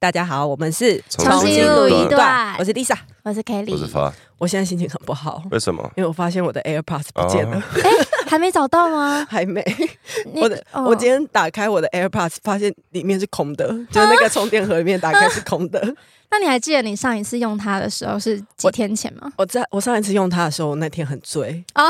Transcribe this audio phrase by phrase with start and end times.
[0.00, 2.56] 大家好，我们是重新录一段。
[2.58, 4.10] 我是 Lisa，我是 Kelly，我是发。
[4.38, 5.82] 我现在心情很不好，为什么？
[5.94, 7.62] 因为我发现我的 AirPods 不见了。
[7.74, 9.22] 哎、 哦，还没找到吗？
[9.28, 9.62] 还没。
[10.36, 15.78] 我的，哦、我今天打开我的 AirPods，发现里面是空的， 就是那个充电盒里面打开是空的。
[15.78, 15.88] 啊、
[16.30, 19.30] 那你还记得你上一次用它的时候是几天前吗？
[19.36, 21.62] 我在我上一次用它的时候，我那天很醉。
[21.74, 21.86] 哦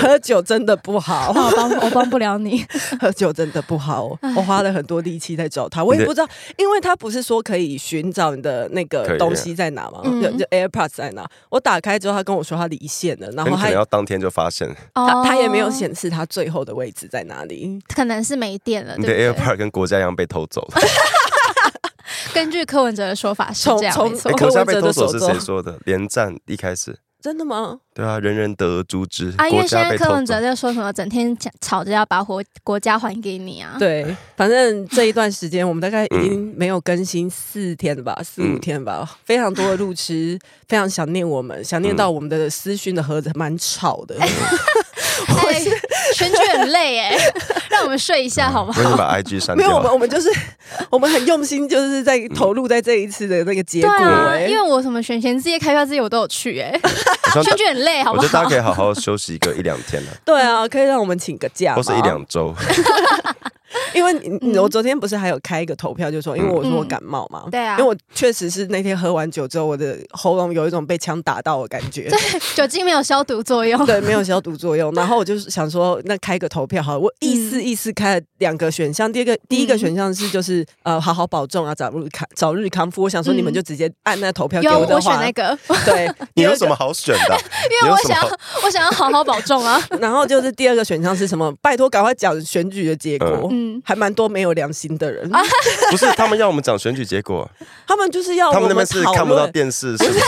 [0.00, 2.64] 喝酒真的不好，我帮我帮不了你。
[3.00, 4.04] 喝酒真的不好，
[4.36, 10.00] 我 花了很多力气在找他，我也不知道，因为他不是说可以寻找你的那个东西在哪吗？
[10.04, 11.28] 就就 AirPods 在哪？
[11.48, 18.94] 我打开之后，他跟我说他离线了，然后他要当天就发现，他他也没有显示他最后的位置在哪里，可能是没电了。
[18.96, 20.80] 你的 AirPods 跟国家一样被偷走了。
[22.32, 24.32] 根据柯文哲的说法是这样，没错。
[24.32, 25.78] 国家被偷走是谁说的？
[25.84, 26.96] 连战一开始。
[27.24, 27.80] 真的吗？
[27.94, 29.32] 对啊，人人得而诛之。
[29.38, 33.76] 啊，因为现在柯文哲在说什么，整天吵着要把国国家还给你啊。
[33.78, 44.14] 对，反正这一段时间我们大概已经没有更新四天了吧，嗯、四五天吧，非常多的路痴，非常想念我们，想念到我们的私讯的盒子蛮吵的。
[45.28, 45.60] 嗯哎，
[46.14, 47.16] 选举很累哎，
[47.70, 48.74] 让我们睡一下好吗？
[48.76, 49.66] 我已把 IG 删掉。
[49.68, 50.28] 没有，我们我们就是
[50.90, 53.90] 我们很用心，就是在投入在这一次的那个结果。
[53.90, 56.78] 啊、因为我什么选贤之夜、开发之夜我都有去哎。
[57.42, 58.22] 选举很累，好不好？
[58.22, 60.10] 我觉得大家可以好好休息一个一两天了。
[60.24, 62.54] 对啊，可以让我们请个假，或是一两周。
[63.94, 72.18] 因为你我昨天不是还有开一个投票，就说因为我说我感冒嘛，对啊，因为我确实是那天喝完酒之后，我的喉咙有一种被枪打到的感觉，对，
[72.54, 74.92] 酒精没有消毒作用，对，没有消毒作用。
[74.94, 83.02] 然后我就是想说，那开个投票好了，我意思意思开了两个选项，第一个第一个选项是就是呃好好保重啊，早日康早日康复。
[83.02, 87.38] 我想说你们就直接按那投票给我的话，那个，对， 你有什么好选的？
[87.82, 89.80] 因为我想要我想要好好保重啊。
[90.00, 91.52] 然后就是第二个选项是什么？
[91.62, 95.30] 拜托赶快讲选举的结果，嗯，还蛮多没有良心的人，
[95.90, 97.48] 不是他们要我们讲选举结果，
[97.86, 100.20] 他们就是要他们那边是看不到电视，是不是？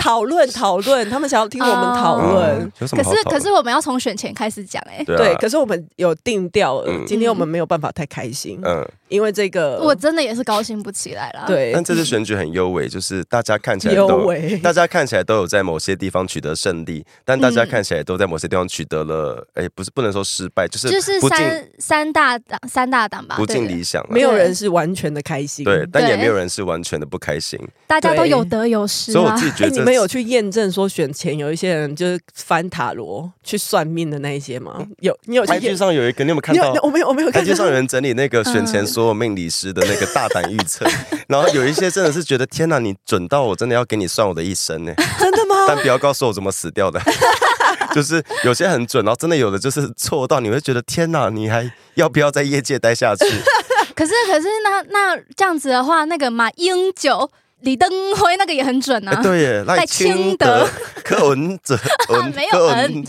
[0.00, 2.72] 讨论讨论，他们想要听我们讨论。
[2.78, 11.44] 可是可是我们要从选前开始讲哎，对，可是我们有定调了，今天我们没有办法太开心，嗯，因为这个我真的也是高兴不起来了。
[11.46, 14.24] 对，但这次选举很优美，就是大家看起来都，
[14.62, 29.12] 大家看起来都有在某些地方取得胜利，但大家看起来都在某些地方取得了，哎，不是不能说失败，就是就是三三大党三大党吧，不尽理想，没有人是完全的开心，对，但也没有人是完全的不开心，大家都有得有失。
[29.12, 34.86] 所以我自己觉得，你们有去验证说选前有一些人就是翻塔罗去算命的那一些吗？
[35.00, 36.80] 有，你有台剧上有一个，你有没有看到？
[36.82, 37.52] 我没有，我没有看到。
[37.52, 40.86] IG 上有人整理那个选前所有命理师的那个大胆预测，
[41.26, 44.94] 然后有一些真的是觉得天哪，你准到我真的要给你算我的一生呢？
[45.18, 45.56] 真的吗？
[45.66, 47.00] 但不要告诉我怎么死掉的，
[47.94, 53.24] 就是有些很准，然后真的有的就是错到你会觉得天哪，你还要不要在业界待下去？
[53.94, 59.22] 可是，可是那那这样子的话，那个马英九、李登辉那个也很准啊。
[59.22, 60.66] 对耶，赖清德、
[61.04, 61.78] 柯文哲，
[62.34, 63.04] 没有人，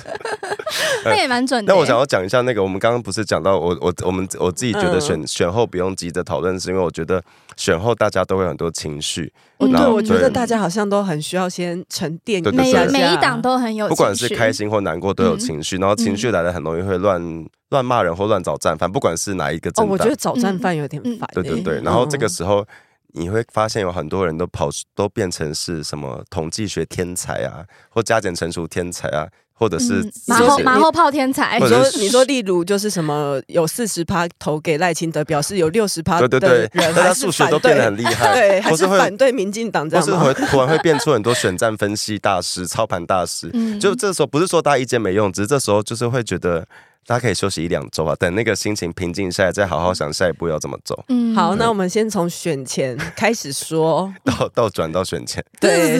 [1.05, 1.73] 那也蛮准的。
[1.73, 7.23] 那我想要讲一下那个，我们刚刚不是讲到我我我们我自己觉得选选后不用急着讨论，是因为我觉得
[7.55, 9.31] 选后大家都会很多情绪。
[9.59, 12.41] 嗯对，我觉得大家好像都很需要先沉淀。
[12.53, 17.45] 每每一档都很有，不管是开心或难过都有情绪，然后情绪来了很容易会乱。
[17.71, 21.35] 乱骂人或乱找战犯，不管是哪一个，哦，我觉得找战犯有点烦，欸。
[21.35, 22.67] 对对对，然后这个时候
[23.13, 31.59] 你会发现有很多人都跑，都变成是什么统计学天才啊，或加减乘除天才啊，或者是马后马后炮天才。
[31.59, 40.19] 你说你说，例如就是什么有四十趴投给赖清德，表示有六十趴的人 大家数学都变得很厉害， 对，还是反对民进党这样吗？
[40.19, 43.51] 或是突然会变出很多选战分析大师、操盘大师。
[43.79, 46.67] 就这时候不是说大家意见没用，只是这时候就是会觉得。
[47.05, 51.03] 大家可以休息一两周啊，等那个心情平静下来，再好好想下一步要怎么走。
[51.09, 55.43] 嗯，好，那我们先从选前 开始说，到到转到选前。
[55.59, 55.99] 对，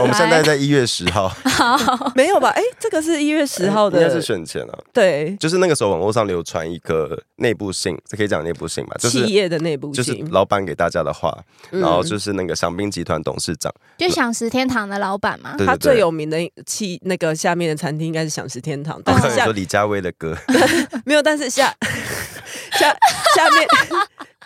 [0.00, 1.28] 我们现在在一月十号。
[1.28, 2.50] 好，没有吧？
[2.50, 4.78] 哎，这个是一月十号的，应该是选前啊。
[4.92, 8.96] 对，就是那个时候网络上流传一个内部信，这可以讲内部信吧？
[8.98, 11.36] 就是企业的内部信，就是老板给大家的话，
[11.70, 15.54] 然后就是那个祥兵集团董事长，就想食天堂的老板嘛。
[15.64, 19.94] 他最有名的企那个下面的餐厅应该是享食天堂，但是说李佳。
[19.94, 20.36] 威的歌
[21.04, 21.72] 没有，但是下
[22.72, 22.88] 下
[23.34, 23.68] 下面，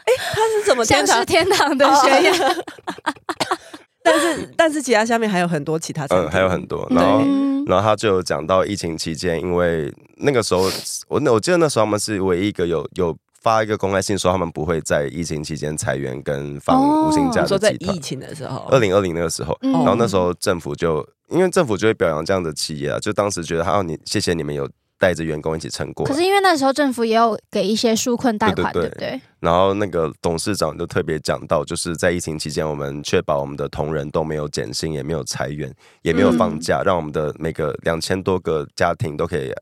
[0.05, 2.35] 哎、欸，他是怎么天堂天堂的宣言？
[4.03, 6.87] 但是但是其他下面还有很多其他，嗯，还有很多。
[6.91, 7.25] 然后
[7.67, 10.63] 然后他就讲到疫情期间，因为那个时候
[11.09, 17.49] 我我记得那时候他们是唯一一个有有发一个公开信说他们不会在疫情期间裁员跟放无薪假的集团。
[17.49, 24.69] 说在疫情的时候，二零二零那个时候，然后那时候政府就因为政府就会表扬这样的企业啊，就当时觉得啊，你谢谢你们有。
[24.99, 26.05] 带着员工一起撑过。
[26.05, 29.21] 可是因为那时候政府也有给一些纾困贷款，对不对，对？
[29.41, 35.73] 然后那个董事长就特别讲到，就是在疫情期间，我们确保我们的同仁都没有减薪，也没有裁员，
[36.03, 39.53] 也没有放假，嗯、让我们的每个两千多个家庭都可以。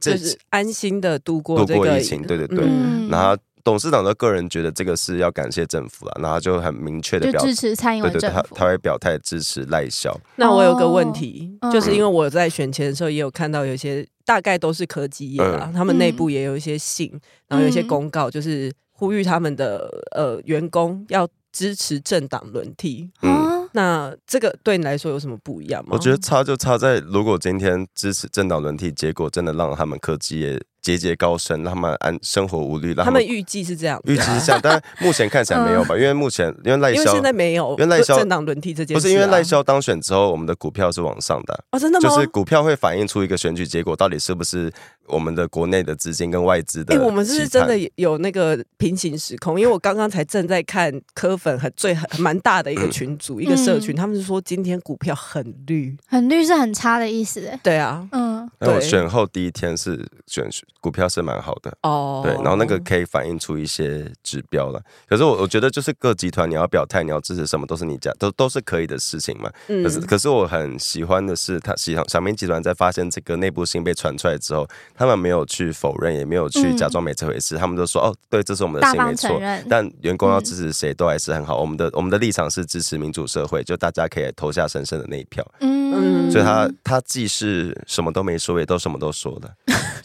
[0.00, 2.64] 就是安心的度过度过疫情，对对对。
[2.66, 10.14] 嗯、然后董事长的个人觉得这个是要感谢政府了，然后就很明确的表支持蔡英文政府，对对，他他会表态支持赖萧。
[10.36, 17.10] 那我有个问题，哦、就是因为我在选前的时候也有看到有些大概都是科技业啦，嗯、他们内部也有一些信，
[17.48, 23.10] 然后有一些公告，就是呼吁他们的呃员工要支持政党轮替。
[23.22, 23.54] 嗯。
[23.76, 25.88] 那这个对你来说有什么不一样吗？
[25.92, 30.62] 我觉得差就差在，如果今天支持政党轮替，结果真的让他们科技业。
[30.84, 32.92] 节节高升，让他们安生活无虑。
[32.94, 35.96] 让他们预计是这样，预计是这样，但目前看起来没有吧？
[35.96, 42.08] 因为目前因为赖萧，因为现在没有，因为赖萧政党轮替这件事，不是因为赖萧当选之后，我们的股票是往上的哦，真的吗？
[42.08, 44.70] 就是股票会反映出一个选举结果，到底是不是
[45.06, 46.94] 我们的国内的资金跟外资的？
[46.94, 49.58] 哎，我们是不是真的有那个平行时空？
[49.58, 57.50] 因为我刚刚才正在看科粉很最很蛮大的一个群组，一个社群，他们是说今天股票很绿，很绿是很差的意思。
[57.62, 60.50] 对啊，嗯，那我选后第一天是选
[60.84, 61.74] 股票是蛮好的。
[61.80, 64.78] 哦，对，然后那个可以反映出一些指标了。
[65.08, 69.50] 可是我我觉得就是各集团你要表态，你要支持什么，都是你家都都是可以的事情嘛。
[69.68, 79.40] 嗯、可是可是我很喜欢的是，他喜小明集团在发现这个内部信被传出来之后，他们没有去否认，也没有去假装没这回事，嗯、他们都说哦，对，这是我们的信没错。
[79.70, 81.58] 但员工要支持谁都还是很好。
[81.58, 85.42] 我们的我们的立场是支持民主社会，就大家可以投下神圣的那一票。
[85.60, 89.50] 嗯，所以他他既是什么都没说，也都什么都说了。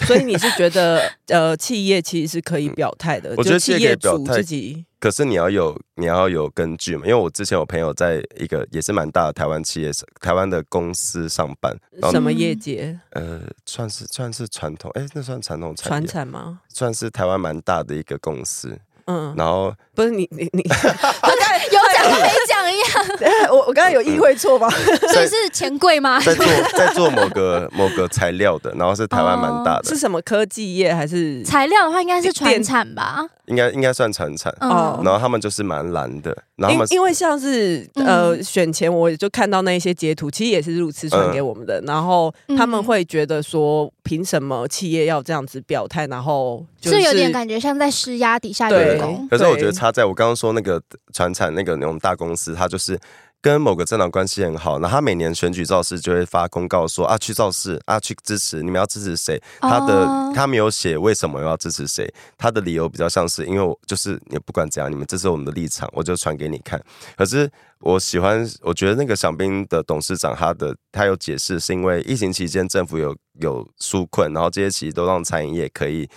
[0.10, 3.36] 所以你是觉得 呃，企业其实是可以表态的？
[3.38, 7.04] 我觉得企业自己，可是你要有你要有根据嘛。
[7.06, 11.78] 因为我之前有朋友在一个也是蛮大的台湾企业，台湾的公司上班。
[12.12, 13.00] 什么业界？
[13.12, 16.62] 呃，算是算是传统，哎、欸，那算传统产传产吗？
[16.70, 18.76] 算是台湾蛮大的一个公司。
[19.06, 20.68] 嗯，然后不是你你你，我
[21.40, 23.50] 刚有讲跟没讲一样。
[23.52, 24.68] 我我刚才有意会错吗？
[25.14, 26.20] 这是钱柜吗？
[26.20, 26.46] 在做
[26.78, 29.84] 在做某个某个材料的，然后是台湾蛮大的。
[29.90, 33.26] 是什么科技业还是材料的话，应该是船产吧？
[33.46, 34.56] 应该应该算船产。
[34.62, 36.36] 哦，然后他们就是蛮蓝的。
[36.56, 41.82] 然后因因为像是呃选前我就看到那些截图，其实也是路痴传给我们的。
[41.88, 46.06] 然后他们会觉得说，凭什么企业要这样子表态？
[46.08, 49.28] 然后是有点感觉像在施压底下员工。
[49.30, 50.82] 可是我觉得差在我刚刚说那个
[51.14, 53.00] 船产那个那种大公司，他就是。
[53.42, 59.42] 跟某个政党关系很好，那他每年选举造势就会发公告说啊，去造势啊，去支持，你们要支持谁？
[59.62, 60.36] 他的、oh.
[60.36, 66.84] 他没有写为什么要支持谁，他的理由比较像是因为我就是你不管怎样，你们支持我们的立场，我就传给你看。
[67.16, 67.50] 可是
[67.80, 76.10] 我喜欢，我觉得那个饗宾的董事长他的他有解释，是因为疫情期间政府有有纾困，然后这些其实都让餐饮业可以。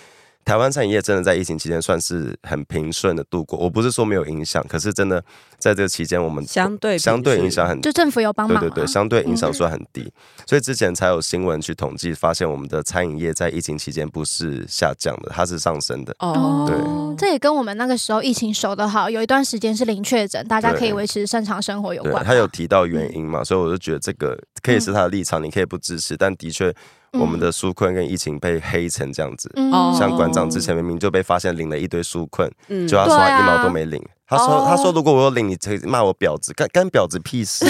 [0.44, 3.58] 台湾餐饮业真的在疫情期间算是很平顺的度过。
[3.58, 5.22] 我不是说没有影响，可是真的
[5.56, 10.12] 在这个期间，我们相对相对影响很，就政府有帮忙，对对对，相对影响算很低，嗯、
[10.46, 16.14] 所以之前才有新闻去统计，发现我们的餐饮业在疫情期间不是下降的，它是上升的。
[16.18, 16.76] 哦，对，
[17.16, 22.24] 这也跟我们那个时候疫情守得好，有一段时间是零确诊，大家可以维持正常生活有关。
[22.24, 26.74] 他有提到原因嘛，嗯、所以我就觉得这个可以是他的立场，嗯、你可以不支持，但的确。
[27.18, 37.66] 我们的纾困跟疫情被黑成这样子，嗯、像馆长之前明明就被发现领了一堆纾困，嗯、就他说他一毛都没领，他说他说如果我有领，你可以骂我婊子，干干婊子屁事。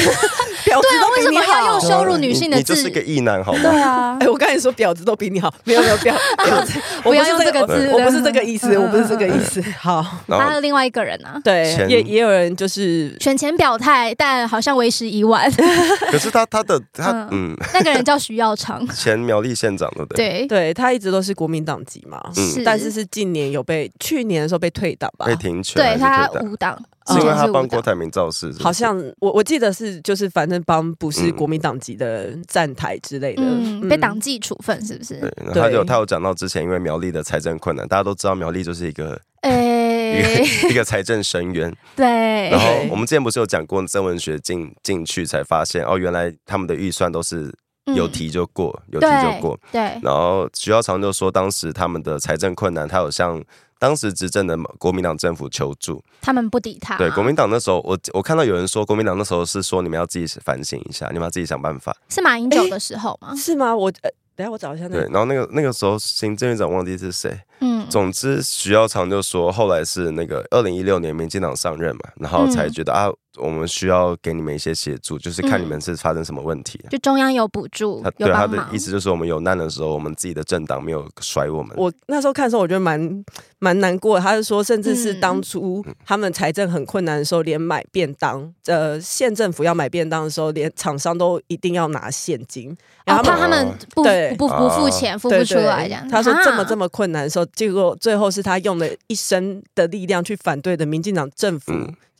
[0.64, 2.74] 婊子都比你好，对啊，为什么要用羞辱女性的字？
[2.74, 3.60] 你，就是个异男，好吗？
[3.62, 6.14] 对啊， 哎，我刚才说婊子都比你好，没有没有婊，
[6.46, 9.62] 婊子，不要用这个字，我不是这个意思，我不是这个意思。
[9.78, 15.50] 好，还有另外一个人啊，对，也也有人就是选前表态，但好像为时已晚。
[16.10, 20.46] 可是他他的他嗯，那个人叫徐耀昌，前苗栗县长对不对？
[20.46, 20.46] 对。
[20.46, 26.78] 对，他一直都是国民党籍嘛，嗯，但是是近年有被去年的时候被退党吧，被停权，对他无党。
[27.08, 35.18] 是因为他帮郭台铭造势，好像我我记得是就是反正帮不是国民党籍的站台之类的，嗯嗯、被党纪处分是不是？
[35.52, 41.74] 对，他有他有讲到之前因为苗栗的财政困难，大家都知道苗栗就是一个诶、欸、 一个一个财政深渊。
[41.96, 42.06] 对，
[42.50, 47.52] 然后我们之前不是有讲过曾文学进进去才发现哦，原来他们的预算都是
[47.96, 49.58] 有提就过，嗯、有提就过。
[49.72, 53.42] 对，对然后徐耀长就说当时他们的财政困难，他有像。
[53.82, 56.96] 当时执政的国民党政府求助，他们不理他。
[56.96, 61.92] 对，国民党那时候，我我看到有人说，国民党那时候是说，你们要自己反省一下，你们要自己想办法。
[62.08, 63.34] 是马英九的时候吗？
[63.34, 63.74] 是吗？
[63.74, 65.00] 我呃，等下我找一下那个。
[65.00, 73.12] 对，然后那个那个时候行政院长忘记是谁，嗯，总之徐耀昌就说，后来是那个二零一六年民进党上任嘛，然后才觉得、嗯、啊。
[73.38, 76.78] 我们需要给你们一些协助，就是看你们是发生什么问题。
[76.90, 81.74] 就中央有补助，对他的意思就是，我们有难的时候，我们自己的政党没有甩我们。
[81.78, 83.24] 我那时候看的时候，我觉得蛮
[83.58, 84.22] 蛮难过的。
[84.22, 92.76] 他是说，甚至是当初他们财政很困难的时候，连买便当，呃，县政府要买便当的时候，连厂商都一定要拿现金，
[93.06, 94.04] 然后怕他们不
[94.36, 96.06] 不不付钱，付不出来这样。
[96.06, 101.72] 他说这么这么困难的时候，结果最后是他用了一生的力量去反对的民进党政府。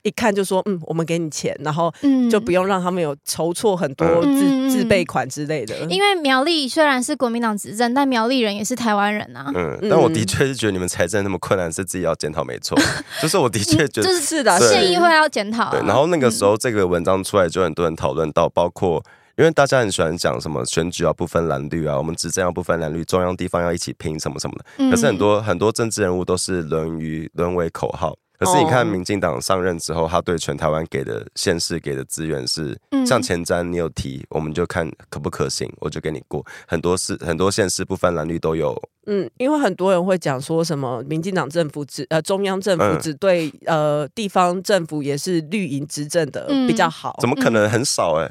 [0.05, 1.89] 一看就说，嗯，我们给你钱，然后
[2.29, 5.79] 就不用让他们有筹措很多自、嗯、自备款之类的。
[5.89, 9.49] 因为苗栗虽然是国民党执政，但苗栗人也是台湾人啊。
[9.55, 12.77] 嗯，但我的确是觉得你们财政那么困难，是自己要检讨，没错。
[13.23, 15.71] 就是我的确觉得，就是是的，县议会要检讨、啊。
[15.71, 19.01] 对，然后那个时候这个文章出来，就很多人讨论到，包括
[19.37, 24.91] 因为大家很喜欢讲什么选举要不分蓝绿啊，我们执政要不分蓝绿，中央地方要一起拼什么什么的。
[24.91, 28.17] 可是很多很多政治人物都是沦于沦为口号。
[28.45, 36.45] 可是你看，民进党上任之后，他对全台湾给的县市给的资源是，像前瞻你有提，我们就看可不可行，我就给你过。
[36.67, 38.77] 很多市很多县市不分蓝绿都有。
[39.07, 47.17] 嗯，因为很多人会讲说什么，民进党政府只呃中央政府只对呃地方政府也是绿营执政的比较好。
[47.21, 48.29] 怎么可能很少哎？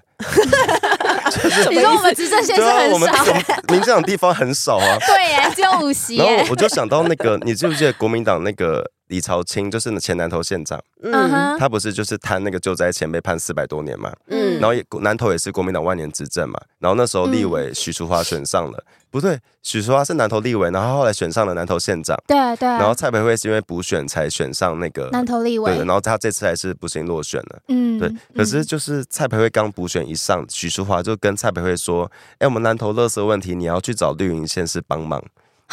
[1.69, 3.33] 你说我们执政县市很少，
[3.69, 4.97] 民进党地方很少啊。
[5.07, 6.17] 对耶，只有五席。
[6.17, 8.89] 然后我就想到那个，你记不记得国民党那个？
[9.11, 35.21] 李朝清就是前南投县长，嗯，他不是就是贪那个救灾钱被判四百多年嘛，嗯，然后也南投也是国民党万年执政嘛，然后那时候立委许淑华选上了，嗯、不对，许淑华是南投立委，然后后来选上了南投县长，对对，然后蔡培慧是因为补选才选上那个南投立委，对，然后他这次还是不幸落选了，嗯，对，可是就是蔡培慧刚补选一上，许淑华就跟蔡培慧说，哎，我们南投垃圾问题你要去找绿营县市帮忙。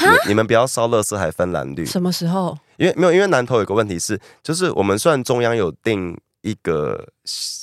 [0.00, 1.86] 你，你们不要烧垃圾还分蓝绿？
[1.86, 2.58] 什么时候？
[2.78, 7.06] 因为没有，因为南投有个问题是，就是我们算中央有定一个，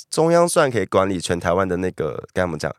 [0.08, 2.72] 中央算可以管理全台湾的那个，该怎么讲？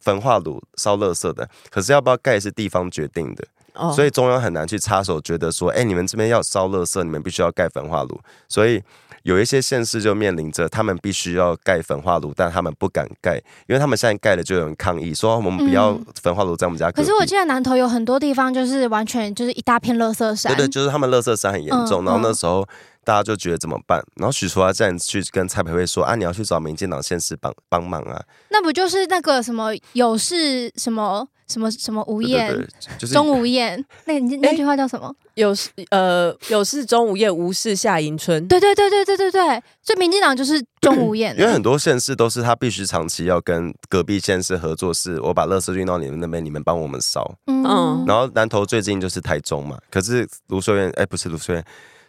[0.00, 8.82] 焚化炉烧垃圾的，可是要不要盖是地方决定的，哦、所以中央很难去插手，觉得说，哎，你们这边要烧垃圾，你们必须要盖焚化炉，所以。
[9.26, 13.34] 有一些县市就面临着他们必须要盖焚化炉，但他们不敢盖，
[13.66, 16.92] 因为他们现在盖了就有人抗议说我们不要焚化炉在我们家。
[16.92, 20.54] 可是我记得南投有很多地方就是完全就是一大片垃圾山。
[20.54, 22.64] 对对，就是他们垃圾山很严重，然后那时候
[23.06, 24.02] 大家就觉得怎么办？
[24.16, 28.20] 然后许淑华这样去跟蔡培慧说啊，你要去找民进党县市帮帮忙啊。
[28.48, 31.28] 那不就是那个什么有事什么？
[31.46, 32.52] 什么什么无厌，
[32.98, 35.14] 就是、钟无艳，那 那那句话叫什么？
[35.34, 38.48] 有事呃有事钟无艳，无事夏迎春。
[38.48, 41.32] 对对对对对对对，所以民进党就是钟无艳。
[41.38, 47.32] 因为很多县市都是他必须长期要跟隔壁县市合作，是我把垃圾运到你们那边，你们帮我们烧。
[47.46, 51.64] 嗯，然后南投最近就是台中嘛，可是卢秀燕哎不是卢秀燕。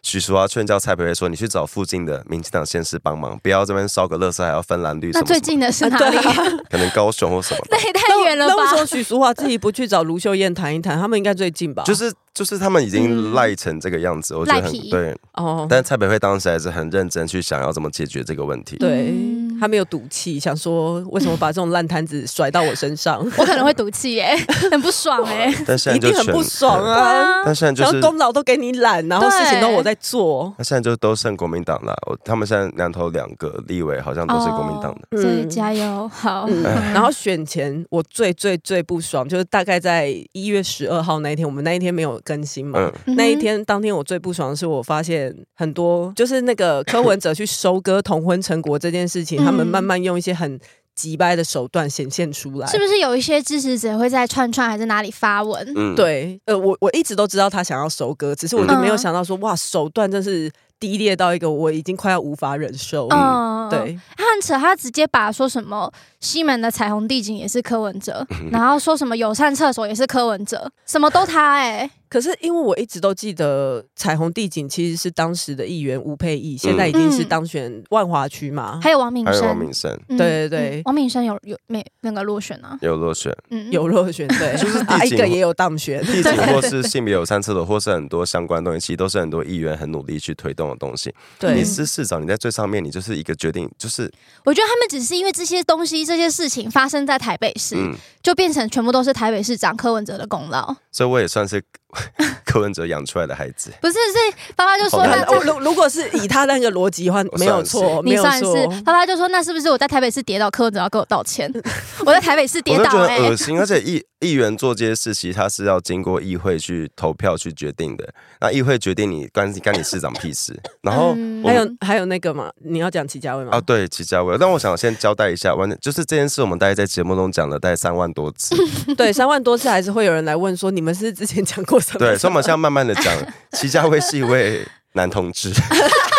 [0.08, 6.18] 许淑华劝教蔡培慧说：“你去找附近的民进党县市帮忙，不要这边烧个垃圾还要分蓝绿。”那最近的是哪里？
[6.72, 7.60] 可能高雄或什么？
[7.70, 8.54] 那也太远了吧？
[8.56, 10.98] 那为什么许淑华自己不去找卢秀燕谈一谈？
[10.98, 11.84] 他们应该最近吧？
[11.86, 12.14] 就是。
[12.38, 15.66] 就是他们已经赖成这个样子，嗯、我觉得很对哦。
[15.68, 18.78] 但蔡培慧当时还是很认真去想要怎么解决这个问题。
[18.78, 19.12] 对，
[19.60, 23.20] 他没有赌气，想说为什么把这种烂摊子甩到我身上？
[23.38, 24.36] 我可能会赌气耶，
[24.70, 25.54] 很不爽哎。
[25.66, 27.44] 但现在就一定很不爽啊！
[27.46, 30.54] 但现在就是功劳都给你揽，然后事情都我在做。
[30.58, 31.96] 那现在就都剩国民党了。
[32.08, 36.46] 我他们现在两头两个立委好像都是国民党的，所以加油好。
[36.50, 42.18] 嗯、然后选前我最最最不爽，就是大概在一月十二号那一天，我们那一天没有。
[42.24, 42.92] 更新嘛？
[43.06, 50.60] 嗯、那一天当天我最不爽的是，我发现很多就是那个柯文哲去收割同婚成果这件事情，嗯、他们慢慢用一些很
[50.94, 52.68] 急掰的手段显现出来。
[52.68, 55.74] 是不是有一些支持者会在串串还是哪里发文？
[55.76, 60.52] 嗯、对，呃，我我一直都知道他想要收割，只是我就没有想到说，哇，手段真是。
[60.80, 63.08] 低劣到一个我已经快要无法忍受。
[63.10, 71.92] 嗯，对，他很扯，他直接把说什么西门的彩虹地景也是柯文哲，然后说什么友善厕所也是柯文哲，什么都他哎、欸。
[72.10, 82.80] 可是因为我一直都记得彩虹地景其实是当时的议员吴佩义，现在已经是当选万华区嘛，还有王敏生，王敏生，对对对，王敏生有有没那个落选啊？
[82.82, 91.14] 有落选，嗯，有落选，对， 就是第一个也有当选，地景 或是性别友善厕所，或是很多相关东西，其实都是很多议员很努力去推动的东西。
[91.40, 94.12] 对，你是市长，你在最上面，你就是一个决定，就是
[94.44, 97.76] 我觉得他们只是因为这些东西、这些事情发生在台北市，
[98.22, 100.76] 就变成全部都是台北市长柯文哲的功劳。
[100.92, 101.64] 所以我也算是。
[102.46, 108.68] 柯文哲养出来的孩子不是，是爸爸就说那如如果是以他那个逻辑的话，没有错，没有错。
[108.86, 111.52] 爸爸就说那是不是我在台北市跌倒，柯文哲要跟我道歉？
[112.06, 118.08] 我在台北市跌倒，哎，恶心，而且议议员做这些事情，他是要经过议会去投票去决定的。
[118.40, 120.58] 那议会决定你关关你市长屁事。
[120.82, 123.52] 然后、嗯、还有还有那个嘛，你要讲齐家威吗？
[123.54, 124.38] 啊，对，齐家威。
[124.38, 128.56] 但我想先交代一下，完就是这件事，我们大概在节目中讲了大概三万多次。
[128.96, 131.78] 对，三万多次还是会有人来问说，你们是之前讲过？
[131.98, 133.14] 对，所以我们现在慢慢的讲，
[133.54, 135.52] 齐家威是一位男同志，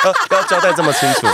[0.05, 1.33] 要 要交代这么清楚吗？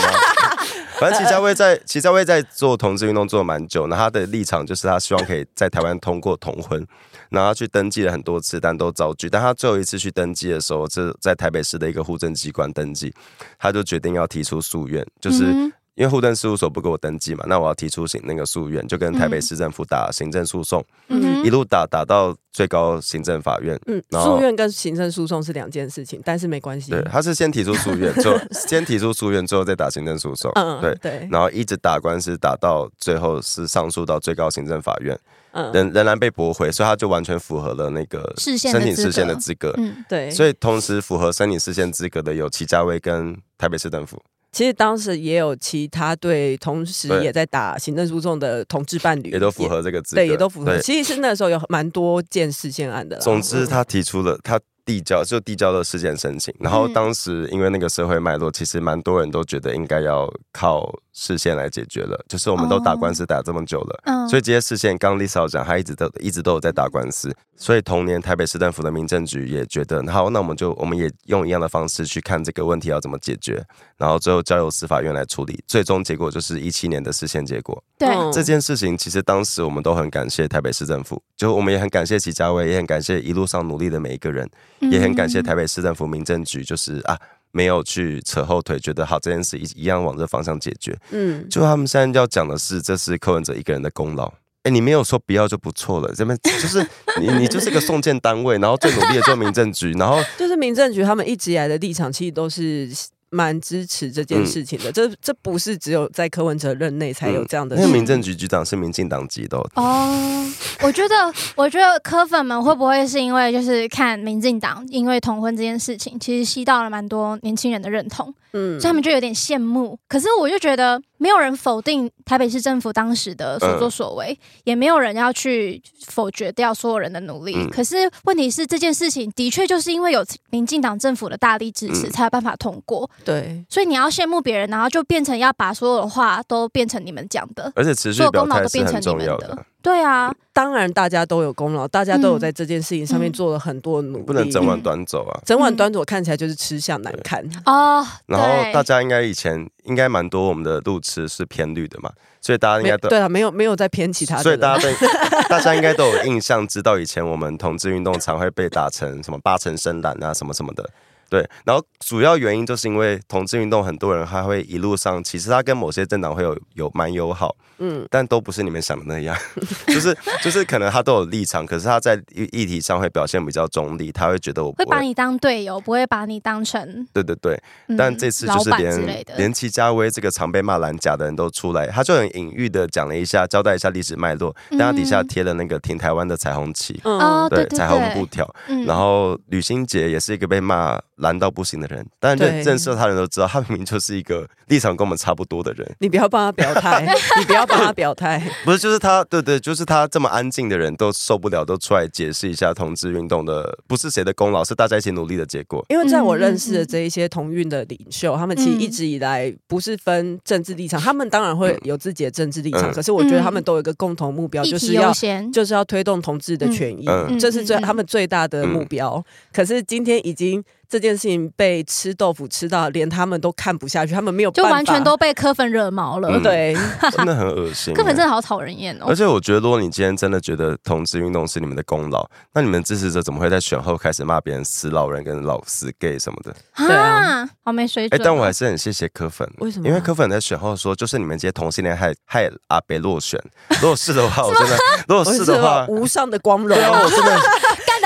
[0.98, 6.86] 反正齐家威在齐家威在做同志运动做了蛮久，那他的立场就是他希望可以在台湾通过同婚，
[7.30, 9.28] 然后他去登记了很多次，但都遭拒。
[9.28, 13.12] 但他最后一次去登记的时候，是在台北市的一个户政机关登记，
[13.58, 15.72] 他就决定要提出诉愿，就是。
[15.96, 23.78] 嗯因为户政事务所不给我登记嘛，那我要提出行那个诉愿，就跟台北市政府打行政诉讼，嗯、一路打打到最高行政法院。
[23.86, 26.90] 嗯，诉愿跟行政诉讼是两件事情，但是没关系。
[26.90, 30.50] 对，他是先提出诉愿， 就先提出诉愿，之后再打行政诉讼。
[30.56, 31.28] 嗯，对对。
[31.30, 35.16] 然后一直打官司，打到最后是上诉到最高行政法院，
[35.52, 39.72] 嗯，仍仍然被驳回，所以他就完全符合了那个申请事先的资格。
[39.76, 40.28] 嗯，对。
[40.32, 44.20] 所以同时符合申请事先资格的有齐家威跟台北市政府。
[44.54, 50.78] 其实当时也有其他对，同时也在打行政诉讼的同志伴侣，也都符合这个资格，对，也都符合。
[50.78, 53.18] 其实是那时候有蛮多件事件案的。
[53.18, 54.60] 总之，他提出了他。
[54.84, 62.22] 递交就递交了事件申请，然后当时因为那个社会脉络，其实蛮多人都觉得应该要靠视线来解决了。
[62.28, 67.34] 就是我们都打官司打这么久了，哦、所以这些视线，刚刚 Lisa 讲，他一直都一直都有在打官司。
[67.56, 73.64] 所以同年台北市政府的民政局也觉得，好，那我们就我们也用一样的方式去看这个问题要怎么解决，
[73.96, 75.62] 然后最后交由司法院来处理。
[75.68, 77.82] 最终结果就是一七年的视线结果。
[77.96, 84.50] 对这件事情，其实当时我们都很感谢台北市政府，就我们也很感谢齐家威，也很感谢一路上努力的每一个人。
[84.80, 87.18] 也很感谢台北市政府民政局，就是啊，
[87.52, 90.96] 没有去扯后腿，觉得好这件事一一样往这方向解决。
[91.10, 94.32] 嗯，就他们现在要讲的是，这是柯文哲一个人的功劳。
[94.64, 96.86] 哎，你没有说不要就不错了，这边就是
[97.20, 102.90] 你， 你就是个送件单位，然后最努力的做民政局，然后就是民政局他们一直以来的立场，其实都是。
[103.34, 107.82] 蛮支持这件事情的，嗯、这这不是只有在柯文哲任内才有这样的事。
[107.82, 110.48] 因为民政局局长是民进党籍的哦。
[110.80, 111.14] 我觉得，
[111.56, 119.98] 我觉得柯粉们会不会是因为就是看民进党因为同婚这件事情，其实吸到了蛮多年轻人的认同，嗯，所以他们就有点羡慕。
[120.08, 121.02] 可是我就觉得。
[121.24, 127.56] 没有人否定台北市政府当时的所作所为，嗯、也没有人要去否决掉所有人的努力。
[127.56, 133.08] 嗯、可是问题是，这件事情的确就是因为有民进党政府的大力支持，才有办法通过。
[133.24, 139.64] 对，所以你要羡慕别人，然后就变成要把所有的话都变成你们讲的，而且持续表态是很重要的。
[139.84, 145.38] 对啊，当然大家都有功劳，大家都有在这件事情上面做了很多努力，不能整碗端走啊！
[145.44, 148.02] 整碗端走看起来就是吃相难看哦。
[148.24, 154.94] 然后大家应该以前应该蛮多我们的路痴是偏绿的嘛，所以大家应该都对啊，没有没有在偏其他的，所以大家对
[155.50, 160.88] 大家应该都有印象，知道以前我们同志运动常会被打成什么八成深蓝啊什么什么的。
[161.34, 169.36] 对，然后主要原因就是因为同志运动，很多人他会一路上，其实他跟某些政党会有有蛮友好，嗯，但都不是你们想的那样，
[169.88, 177.60] 就是就是可能他都有立场，可是他在议议题上会表现比较中立，他会觉得我会，会把你当队友，不会把你当成对对对，
[177.98, 188.48] 但这次就是连连齐家威这个常被骂蓝甲的人都出来，他就很隐喻的讲了一下，交代一下历史脉络，但他底下贴了那个挺台湾的彩虹旗，嗯，对，彩虹布条，
[188.86, 190.84] 然后吕新杰也是一个被骂。
[191.24, 195.90] 蓝到不行的人，但是认识他的人都知道，他明明就是一个立场跟我们差不多的人。
[195.98, 197.00] 你不要帮他表态，
[197.40, 198.40] 你不要帮他表态。
[198.62, 205.82] 不是，就是他，对对，就是他这么安静的人都受不了，都出来解释一下同志运动的不是谁的功劳，是大家一起努力的结果。
[205.88, 215.10] 因为在我认识的这一些同运的领袖，他们其实一直以来不是分政治立场，他们当然会有自己的政治立场，可是我觉得他们都有一个共同目标，就是要
[215.50, 217.06] 就是要推动同志的权益，
[217.40, 219.24] 这是最他们最大的目标。
[219.52, 220.62] 可是今天已经。
[220.88, 226.28] 这件事情被吃豆腐吃到连他们都看不下去，他们没有办法，就完全都被柯粉惹毛了。
[226.30, 226.76] 嗯、对，
[227.16, 227.94] 真的很恶心。
[227.94, 229.06] 柯粉真的好讨人厌哦。
[229.08, 236.54] 而且我觉得，如果你今天真的觉得同志运动是你们的功劳，那你们支持者怎么会在选后开始骂别人死老人跟老死 gay 什么的？
[236.76, 238.20] 对啊，好没水准。
[238.20, 239.48] 哎，但我还是很谢谢柯粉。
[239.58, 239.88] 为什么？
[239.88, 243.40] 因为柯粉在选后说，就是你们这些同性恋害害阿北落选。
[243.80, 244.76] 如果是的话，我真的；
[245.08, 246.68] 如果是的话，无上的光荣。
[246.68, 247.40] 对啊，我真的。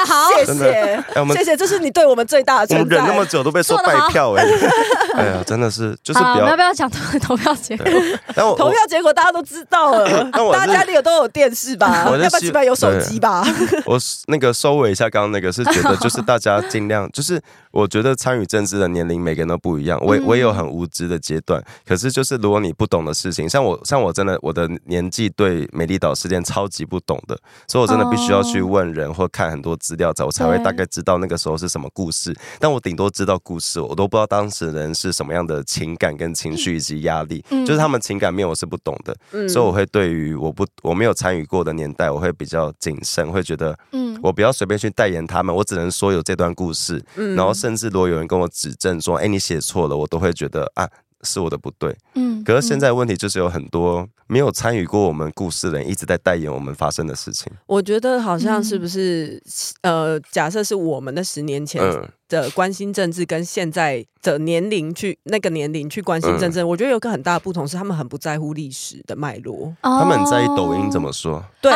[0.05, 2.81] 好，谢谢，谢谢，这是你对我们最大的称赞。
[2.81, 4.45] 我们忍那么久都被说拜票哎，
[5.17, 7.87] 哎呀，真的是就是不要，我们要不要讲投 票结果？
[8.35, 12.05] 但 我投票结果大家都知道了， 大家家里有都有电视吧？
[12.05, 13.45] 要不要起码有手机吧？
[13.87, 17.41] 我那个收尾一下，刚刚那个是觉得就是大家尽量就是。
[17.71, 32.35] 我觉得参与政治的年龄每个人都不一样，我我也有很无知的阶段，可是就是如果你不懂的事情，像我像我真的我的年纪对美丽岛事件超级不懂的，所以我真的必须要去问人或看很多资料，才我才会大概知道那个时候是什么故事。
[32.59, 47.05] 但我顶多知道故事，我都不知道当事人是什么样的情感跟情绪以及压力，就是他们情感面我是不懂的，所以我会对于我不我没有参与过的年代，我会比较谨慎，会觉得嗯，我不要随便去代言他们，我只能说有这段故事，
[47.37, 47.55] 然后。
[47.59, 50.89] 甚至如果有人跟我指正说：“哎，你写错了”，我都会觉得啊，
[51.23, 51.97] 是我的不对。
[52.15, 57.53] 嗯，可是现在问题就是有很多没有参与过我们故事的人一直在代言我们发生的事情。
[57.67, 59.43] 我觉得好像是不是、
[59.83, 61.83] 嗯、呃，假设是我们的十年前。
[62.29, 69.73] 嗯的关心政治跟现在的年龄去那个年龄去关心政治，嗯、我觉得有个很大的不同是，他们很不在乎历史的脉络。
[69.81, 71.43] 他们很在意抖音怎么说？
[71.61, 71.73] 对，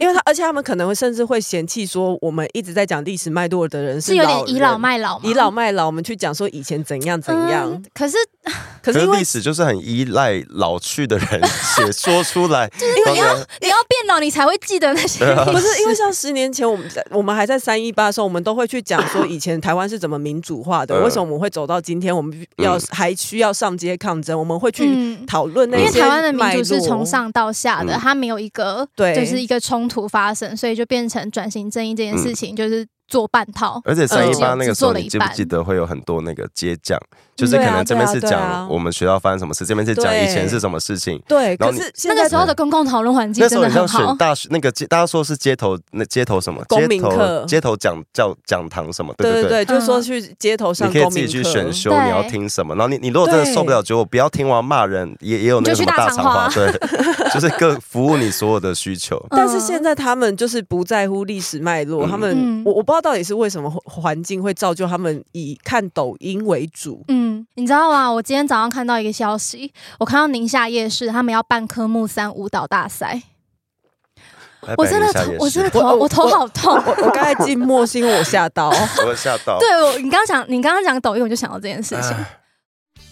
[0.00, 5.86] 因为他而且他们可能会甚至会嫌弃说，我们一直在讲历史脉络的人是，是有点倚老卖老，倚老卖老。
[5.86, 8.16] 我们去讲说以前怎样怎样，嗯、可是
[8.82, 11.40] 可是历史就是很依赖老去的人
[11.76, 15.24] 写说出来， 就是因为你要你要变老，你才会记得那些。
[15.52, 21.02] 不是因为像十年前我们在我们还在三一八的时候，我们都会去讲说以前台湾是怎么民主化的？
[21.02, 22.14] 为什么我们会走到今天？
[22.14, 24.38] 我们要还需要上街抗争？
[24.38, 25.84] 我们会去讨论那些。
[25.84, 32.86] 因为台湾的民主是从上到下的，它没有一个对，就是一个冲突发生，所以就变成转型正义这件事情就是。
[33.06, 36.98] 做半套，而且三一八那个时候，你记不记得会有很多那个街将，
[37.36, 41.20] 就是可能这边是讲我们学校发生什么事，这边是讲以前是什么事情。
[41.26, 43.98] 对，可是那个时候的公共讨论环境真的很好。
[44.06, 46.62] 选大学那个街，大家说是街头那街头什么？
[46.68, 49.12] 公民课、街头讲教讲堂什么？
[49.18, 52.74] 对对对，就是说去街头上，你可以自己去选修你要听什么。
[52.74, 56.72] 然后你你如果真的受不了，觉得我不要听完骂人，也也有那个什么大场话，对，
[57.34, 59.20] 就是各服务你所有的需求。
[59.30, 63.72] 但是现在他们就是不在乎历史脉络，他们我我不知道到底是为什么。
[63.86, 67.04] 环境会造就他们以看抖音为主。
[67.08, 67.23] 嗯，
[67.54, 68.10] 你知道吗？
[68.10, 73.22] 我今天早上看到一个消息，我看到宁夏夜市他们要办科目三舞蹈大赛。
[74.78, 76.74] 我真的头，我真的头，我，我头好痛。
[76.74, 78.70] 我我刚才静默是因为我吓到，
[79.06, 79.58] 我吓到。
[79.60, 82.16] 对，我你刚刚讲，你刚刚讲抖音，我就想到这件事情。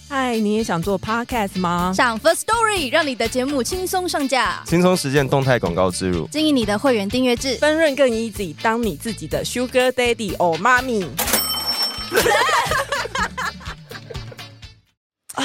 [0.08, 1.92] 嗨，你也想做 podcast 吗？
[1.94, 11.06] 上 First Story 让你的节目轻松上架，轻松实现动态广告植入，经营你的会员订阅制，分润更 easy，当你自己的 Sugar Daddy or Mommy。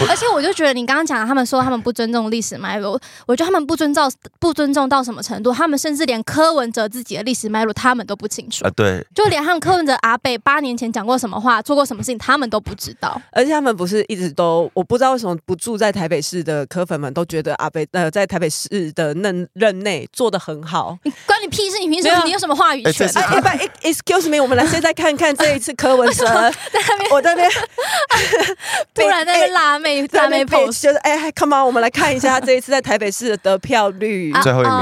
[0.07, 5.53] 而且我就觉得，你刚刚讲的，他们说他们不尊重历史脉络，我觉得他们不尊重不尊重到什么程度？
[5.53, 8.69] 他们甚至连柯文哲自己的历史脉络，他们都不清楚啊！
[8.75, 13.21] 对，就连他们柯文哲阿贝八年前讲过什么话，做过什么事情，他们都不知道。
[13.31, 21.79] 而且他们不是一直都，我不知道为什么不住在台北市的柯粉们都觉得阿贝呃在台北市的任任内做的很好，关你屁事！
[21.79, 22.25] 你凭什么？
[22.25, 23.07] 你有什么话语权？
[23.15, 23.47] 哎，不
[23.87, 27.51] ，excuse me，我们来现在看看这一次柯文哲在那边，我在那边
[28.93, 29.76] 突然在那边拉。
[29.79, 34.77] 妹在那边觉得哎，come on，我们来看一下他 这一次在台北市的得票率，最后一名。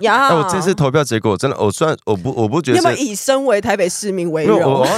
[0.00, 4.60] 呀，我这次投票结果真的，我虽然我不我不觉得，你有没有以身为台北市民为荣？
[4.62, 4.86] 我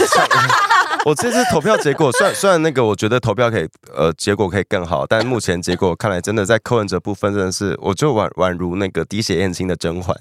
[1.07, 10.15] 我这次投票结果，虽然虽然那个我觉得投票可以呃结果可以更好，但目前结果看来真的在柯文哲部分真的是，我就宛宛如那个滴血验亲的甄嬛，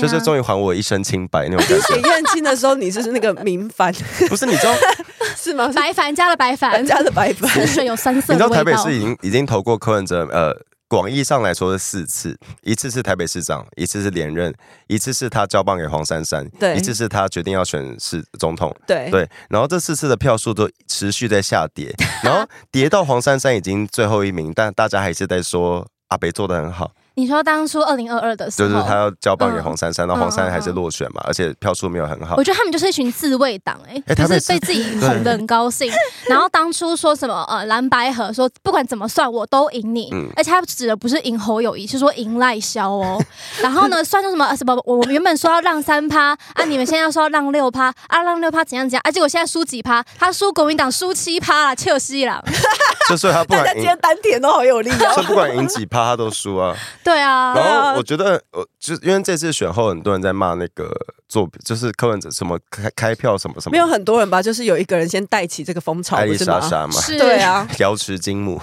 [0.00, 1.94] 就是终于还我一身清白那种感觉。
[1.94, 3.94] 滴血验亲的时候，你就是那个明矾，
[4.28, 4.44] 不是？
[4.44, 4.74] 你知道
[5.38, 5.70] 是吗？
[5.72, 8.33] 白凡加了白矾，加了白矾，水有三色。
[8.34, 10.54] 你知道台北市已经已经投过柯文哲呃。
[10.86, 14.54] 广义上来说是四次，一次是台北市长，一次是连任，
[14.86, 21.92] 一次是他交棒给黄珊珊，对，一次是他决定要选市总统，对对，然后这四次的票数都持续在下跌，
[22.22, 26.92] 然后跌到黄珊珊已经最后一名，但大家还是在说阿北做的很好。
[27.16, 32.34] 你说当初二零二二的时候，就是他要交棒给黄珊珊，然后黄珊珊还是落选嘛，而且票数没有很好。
[32.36, 35.92] 我觉得他们就是一群自卫党，哎，就是被自己哄得很高兴。
[36.28, 43.22] 然后当初说什么呃蓝白河，说不管怎么算我都赢你，而且他指的不是赢侯友谊，是说赢赖萧哦。
[43.62, 50.04] 然后呢，算出什么什么，我原本说要让三趴啊，你们现在要说要让六趴啊，让六趴怎样怎样啊，结果现在输几趴？
[50.18, 52.42] 他输国民党输七趴啊，切西了。
[53.08, 56.74] 就所以他不管今天丹田都好有力哦，就不管赢几趴他都输啊。
[57.04, 60.90] 对啊，然后我觉得，我就因为这次选后，很多人在骂那个
[61.34, 64.40] 做，就是柯文哲什么开开票什么什么，没有很多人吧？
[64.40, 67.18] 就是有一个人先带起这个风潮，艾丽莎莎嘛，是。
[67.18, 68.60] 对啊， 瑶池金木，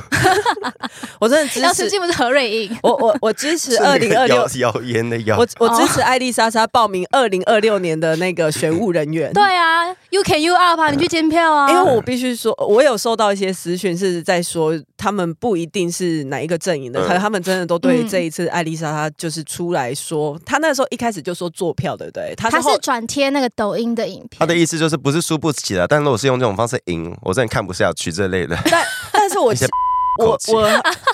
[1.20, 9.34] 我真的支持瑶池金母是何瑞英， 我我我支持二零二六谣言的谣，我我支持艾丽莎莎报名二零二六年的那个选务人员。
[9.34, 22.34] 对啊，You can you up 啊，你去监票啊，因为我必须说，我有收到一些私讯是在说，他们不一定是哪一个阵营的，可、是、他们真的都对这一次艾丽莎莎就是出来说，他那时候一开始就说做票，对不对？
[22.38, 28.58] 他是转贴那个抖音的影片，他的意思就是不是输不起了，但如果是用这种方式赢，我真的看不下去这类的。
[28.70, 29.54] 但但是我
[30.20, 30.68] 我我，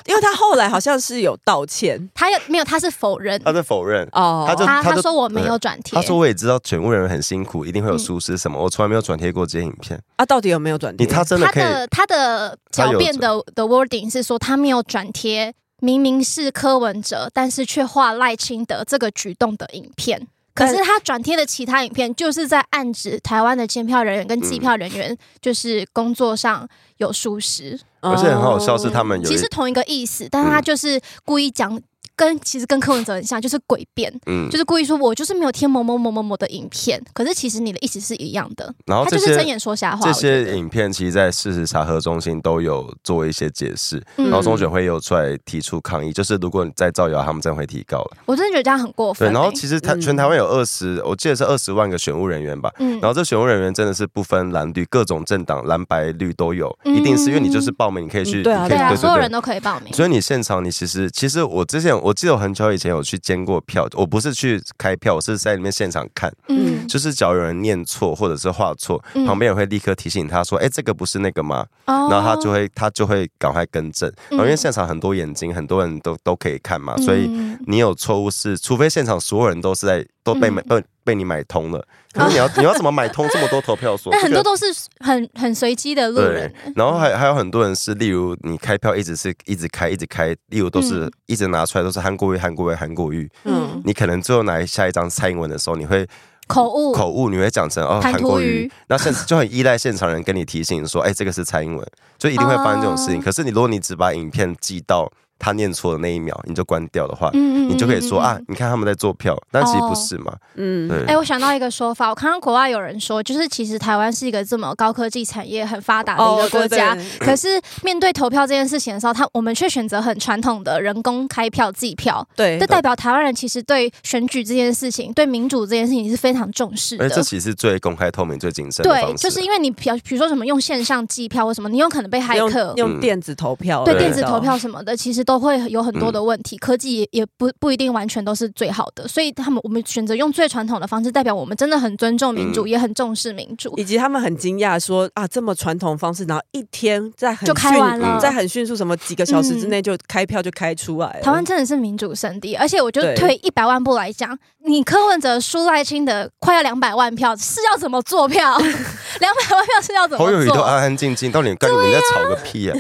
[0.06, 2.66] 因为他后来好像是有道歉，他有没有？
[2.66, 3.40] 他是否认？
[3.44, 10.02] 他是否认哦，他就他，他说我没有转贴，他说我也知道全部人很辛苦，一定会有疏失什么，嗯、我从来没有转贴过这些影片。
[10.16, 11.06] 啊，到底有没有转贴？
[11.06, 11.64] 你他真的可以？
[11.64, 20.28] 他的他的狡辩的的 wording 是说他没有转贴，明明是柯文哲，但是却画赖清德这个举动的影片。
[20.58, 26.68] 可是他转贴的其他影片，就是在暗指台湾的监票人员跟计票人员，就是工作上
[26.98, 27.80] 有疏失。
[28.00, 31.80] 而且很好笑是他们有其实同一个意思，但是他就是故意讲。
[32.18, 40.06] 跟其实跟柯文哲很像，就是诡辩，嗯，就是故意说我就是没有贴某某某某某的影片，可是其实你的意思是一样的，然后他就是睁眼说瞎话。
[40.06, 48.18] 这些影片其实，在事实查核中心都有做一些解释，嗯、然后中选会又出来提出抗议，就是如果你再造谣，他们真的会提高了。
[48.26, 49.32] 我真的觉得这样很过分、欸。
[49.32, 59.94] 对，然后其实台全台湾有二十、嗯，我记得是二十万个选务人员吧，嗯，然后这选务人员真的是不分蓝绿，各种政党蓝白绿都有，嗯、一定是因为你就是报名，你可以去，嗯、对啊，对啊，所有人都可以报名。
[59.94, 62.88] 所以你现场，你其实其实我之前我记得我很久以前。
[62.88, 66.34] 有去监过票，我不是去开票，我是在里面现场看。
[66.48, 74.10] 嗯，就是只要有人念错或者是画错，嗯、旁边也会立刻提醒他说：“哎、欸，这个不是那个吗？”哦、然后他就会他就会赶快更正。
[74.30, 77.30] 然后因为现场很多眼睛，很多人都都可以看嘛，所以
[77.66, 81.82] 你有错误是，除非现场所有人都是在都被买被被你买通了。
[82.12, 84.12] 可是你要 你要怎么买通这么多投票所？
[84.12, 84.66] 那很多都是
[85.00, 86.54] 很很随机的路人。
[86.76, 93.30] 然后还还有很多人是，例如你开票一直是一直开一直开，例如都是一直拿出来都是韩国瑜韩国瑜韩国瑜。
[93.46, 96.06] 嗯，你可能最后拿下一张蔡英文的时候，你会
[96.48, 98.70] 口误口误，你会讲成哦韩国语。
[98.90, 103.22] 那甚至就很依赖现场人跟你提醒说，哎，这个是蔡英文，就一定会发生这种事情。
[103.22, 105.10] 可是你如果你只把影片寄到。
[105.40, 110.34] 他念错的那一秒，你就关掉的话，嗯、你就可以说、嗯、啊，你看他们在做票，但其实不是嘛。
[110.56, 111.00] 嗯，对。
[111.04, 122.26] 哎、欸，我想到一个说法，我看到国外有人说，就是其实台湾是一个这么高科技产业很发达的一个国家，哦、对对对，可是面对投票这件事情的时候，他我们却选择很传统的人工开票计票。
[122.36, 127.06] 对，这代表台湾人其实对选举这件事情，对民主这件事情是非常重视的。
[127.06, 129.14] 而这其实最公开透明、最谨慎的方式。
[129.14, 136.08] 对，就是因为你比比如说什么用线上计票或什么，你有可能被骇客用，用电子投票，对电子投票什么的，其实都会有很多。
[136.08, 143.74] 的问题，科技也也不不一定完全都是最好的，所以他们我们选择用最传统的方式，代表我们真的很尊重民主，嗯、也很重视民主。
[143.76, 151.22] 以及他们很惊讶说啊，这么传统方式，然后一天在很就开完了，在很迅速，什么几个小时之内就开票就开出来了。
[151.22, 158.58] 台湾真的是民主圣地，而且我就退一百万步来讲，你柯文哲输赖清德快要两百万票是要怎么做票？
[159.20, 160.26] 两百万票是要怎么做？
[160.26, 162.78] 侯友宜都安安静静，到底干你在吵个屁啊！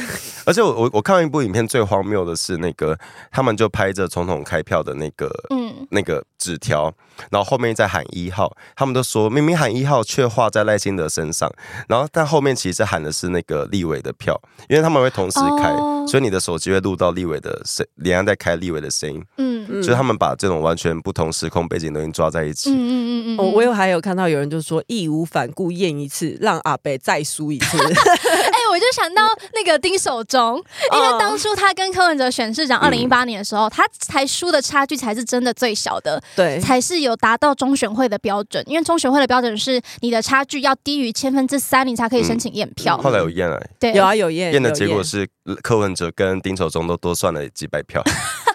[0.48, 2.98] 而且我我我看完一部影片，最荒谬的是那个
[3.30, 5.68] 他们就拍着总统开票的那个嗯。
[5.90, 6.94] 那个纸条，
[7.30, 11.50] 然后后面在喊一号，他们都说明明喊一号，却画在赖清德身上，
[11.88, 19.66] 然后但后面其实喊的是那个立委的票，因为他们会同时开，哦、所以你的手机会录到立委的声，连安在开立委的声音，嗯。
[19.70, 27.78] 嗯，所以他们把这种完全不同时空背景都已经抓在一起，嗯嗯嗯嗯，我有还有看到有人就说义无反顾验一次，让阿北再输一次。
[28.78, 29.24] 我就想到
[29.56, 30.63] 那个丁守中，
[30.94, 38.63] 因为当初他跟柯文哲选市长二零一八年的时候，他才输的差距才是真的最小的，对，才是有达到中选会的标准。
[38.68, 42.96] 因为中选会的标准是你的差距要低于千分之三，你才可以申请验票。
[43.00, 45.28] 后来有验了，对，有啊有验，验的结果是
[45.63, 48.04] 柯文哲跟丁守中都多算了几百票。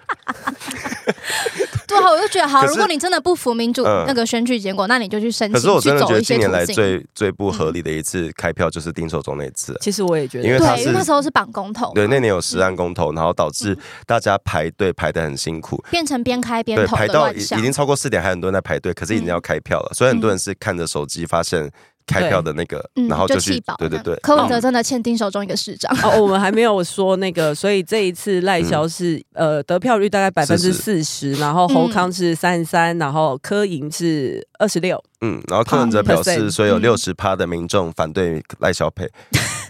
[1.92, 2.64] 对啊，我就觉得好。
[2.64, 5.55] 如果你真的不服民主那个选举结果，嗯、那你就去申请。
[5.55, 9.76] 可是我真的觉得近年来最最不合理的一次开票就是丁守中那一次。
[9.81, 13.76] 其实我也觉得，因为他是因为那时候是绑公投，对，那年有十案公投，然后导致
[14.07, 21.70] 大家排队排的很辛苦，变成边开边投排到已经超过四点，还有很多人在排队，可是已经要开票了，所以很多人是看着手机发现。
[22.06, 24.14] 开票的那个，然后就去，对对对。
[24.16, 25.94] 柯文哲真的欠丁守中一个市长。
[26.02, 35.02] 哦，我们还没有说那个，所以这一次赖萧是呃得票率大概百分之四十，然后侯康是三十三，然后柯莹是二十六。
[35.20, 39.08] 嗯，然后柯文哲表示说有六十趴的民众反对赖萧配。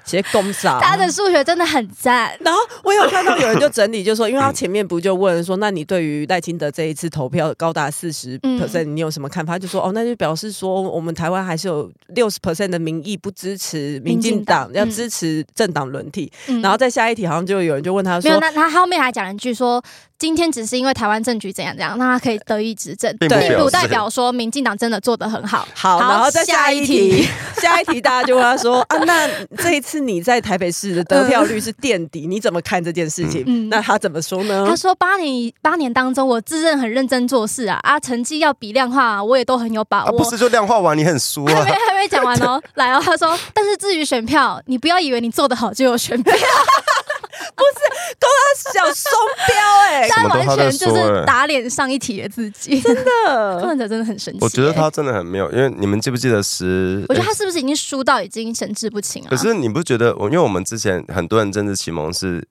[0.05, 0.81] 写公啥？
[0.81, 2.37] 他的数学真的很赞。
[2.41, 9.53] 然后我有看到有人就整理，就说，因为他前面不就问说，那你对于赖清德这一次投票高达四十 percent，你有什么看法？
[9.55, 16.33] 他就说，哦，那就表示说，我们台湾还是有六十 percent 的民意不支持民进党，要支持政党轮替。
[16.63, 19.83] 然后在下一题，好像就有人就问他说，没有，那他后面还讲了一句说。
[20.23, 25.67] 今天只是因为台湾政局怎样怎样，让他可以得以执政，并不代表说民进党真的做得很好。
[25.75, 27.27] 好，然后再下一题，
[27.61, 33.43] 下一题大家就问他说啊，那这一次你在台北市的得票率是垫底，你怎么看这件事情？
[33.49, 34.65] 嗯、那他怎么说呢？
[34.69, 40.09] 他说八年八年当中，我自认很认真做事啊啊，成绩要比量化、啊，我也都很有把握。
[40.09, 41.53] 啊、不是就量化完你很输啊？
[41.53, 46.33] 还没还没讲完哦， 来哦，他说，但是至于选票，你不要以为你做得好就有选票。
[47.57, 49.15] 不是，都要小双
[49.47, 49.57] 标
[49.89, 54.39] 哎，他完全就是打脸上一题的自己，真的，柯文哲真的很神奇。
[54.41, 57.05] 我觉得他真的很妙，因为你们记不记得十？
[57.09, 59.29] 我觉得他是不是已经输到已经神志不清了？
[59.31, 60.27] 可是你不觉得我？
[60.27, 62.47] 因为我们之前很多人政治启蒙是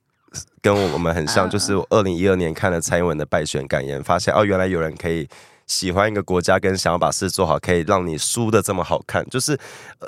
[0.62, 5.28] 跟我们很像，就是我二零一二年看了蔡英文的败选感言，发现哦，原来有人可以
[5.68, 9.28] 喜欢一个国家，跟想要把事做好，可以让你输的这么好看。
[9.30, 9.58] 就是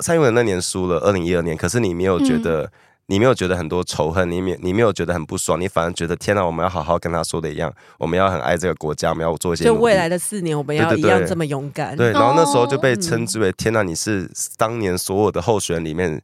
[0.00, 2.70] 蔡英文那年输了，二零一二年，可是你没有觉得？
[3.06, 9.64] 你没有觉得很多仇恨，你没你没有觉得很不爽，你反而觉得天哪，我们要好好跟他说的一样，我们要很爱这个国家，我们要做一些。
[9.64, 11.96] 就未来的四年，我们要一样这么勇敢。
[11.96, 16.18] 对，对，对，对，然后那时候就被称之为、嗯、天哪，你是当年所有的候选人里面，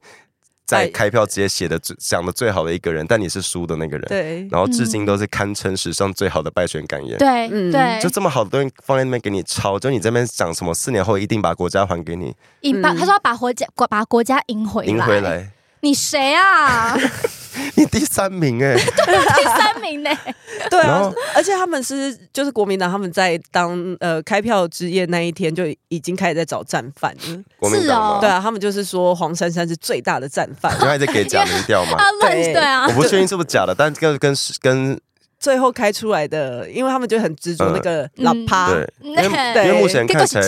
[0.65, 4.07] 在开票直接写的最讲的最好的一个人，但你是输的那个人。
[4.09, 7.19] 对，然后至今都是堪称史上最好的败选感言。
[7.19, 15.51] 对，嗯，对，就这么好的东西放在那边给你抄，就你这边讲什么四年后一定把国家还给你，赢把他说把国家把国家赢回来，赢回来。
[15.81, 16.97] 你谁啊？
[17.75, 20.35] 你第三名哎、欸， 对，第三名呢、欸？
[20.71, 27.69] 对啊，而且他们是就是国民党，他们在当呃开票之夜那一天就已经开始在找战犯了。
[27.69, 31.99] 是、哦、对啊，他们就是说黄珊珊是最大的战犯，因为还在给假民调嘛。
[32.21, 35.01] 对对啊，我不确定是不是假的，但跟跟跟。
[35.41, 40.43] 最后开出来的，因为他们就很执着那个老趴，对， 因为因为目前看起来，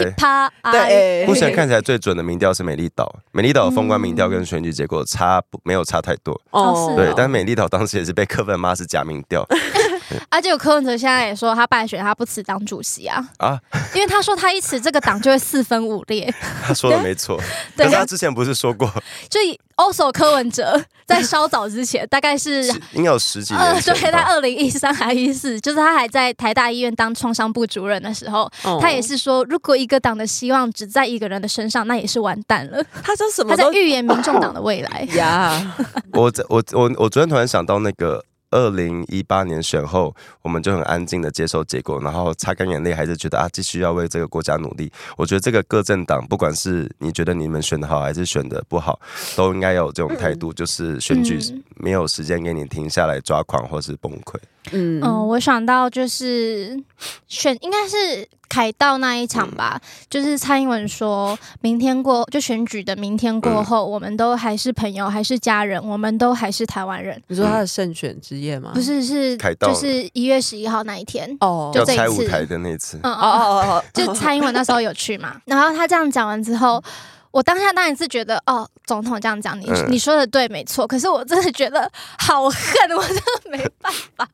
[0.70, 2.62] 对，目前看起来最准的民调是。
[2.62, 9.44] 美丽岛，美丽岛的封关民调跟选举结果差不没有差太多，哦，对，但是美丽岛当时也是被柯粉骂是假民调。
[10.28, 13.58] 而且有柯文哲现在也说他败选，他不辞党主席啊啊！
[13.94, 16.32] 因为他说他一辞这个党就会四分五裂。
[16.66, 17.40] 他说的没错，
[17.76, 18.90] 但是他之前不是说过？
[19.28, 19.40] 就
[19.76, 22.62] also 柯文哲在稍早之前，大概是
[22.92, 32.82] 应该有十几年，对，在二零一三还一四，就是他还在台大医院当创伤部主任的时候，他也是说，如果一个党的希望只在一个人的身上，那也是完蛋了。
[33.02, 33.56] 他说什么？
[33.56, 35.74] 他在预言民众党的未来 呀。
[36.12, 38.22] 我我我我昨天突然想到那个。
[38.52, 44.92] 二零一八年选后，我们就很安静的接受结果，然后擦干眼泪，还是觉得啊，继续要为这个国家努力。
[45.16, 49.00] 我觉得这个各政党，不管是你觉得你们选的好，还是选的不好，
[49.34, 51.40] 都应该有这种态度，就是选举
[51.76, 54.36] 没有时间给你停下来抓狂或是崩溃。
[54.70, 56.80] 嗯嗯，我想到就是
[57.26, 67.20] 选应该是凯道那一场吧，嗯、就是蔡英文说明天过就选举的明天过后，嗯、我们都还是朋友，还是家人，我们都还是台湾人。
[67.26, 68.70] 你说他的胜选之夜吗？
[68.72, 72.98] 不是，是凯道，就是一月十一号那一天哦，就这一次要拆舞台的那次。
[73.02, 76.82] 嗯哦哦哦，就蔡英文那时候有去嘛，然后他这样讲完之后。
[77.32, 80.86] 我当下当然是觉得，哦，总统这样讲，你、嗯、你说的对，没错。
[80.86, 82.56] 可是我真的觉得好恨，
[82.96, 84.28] 我真的没办法，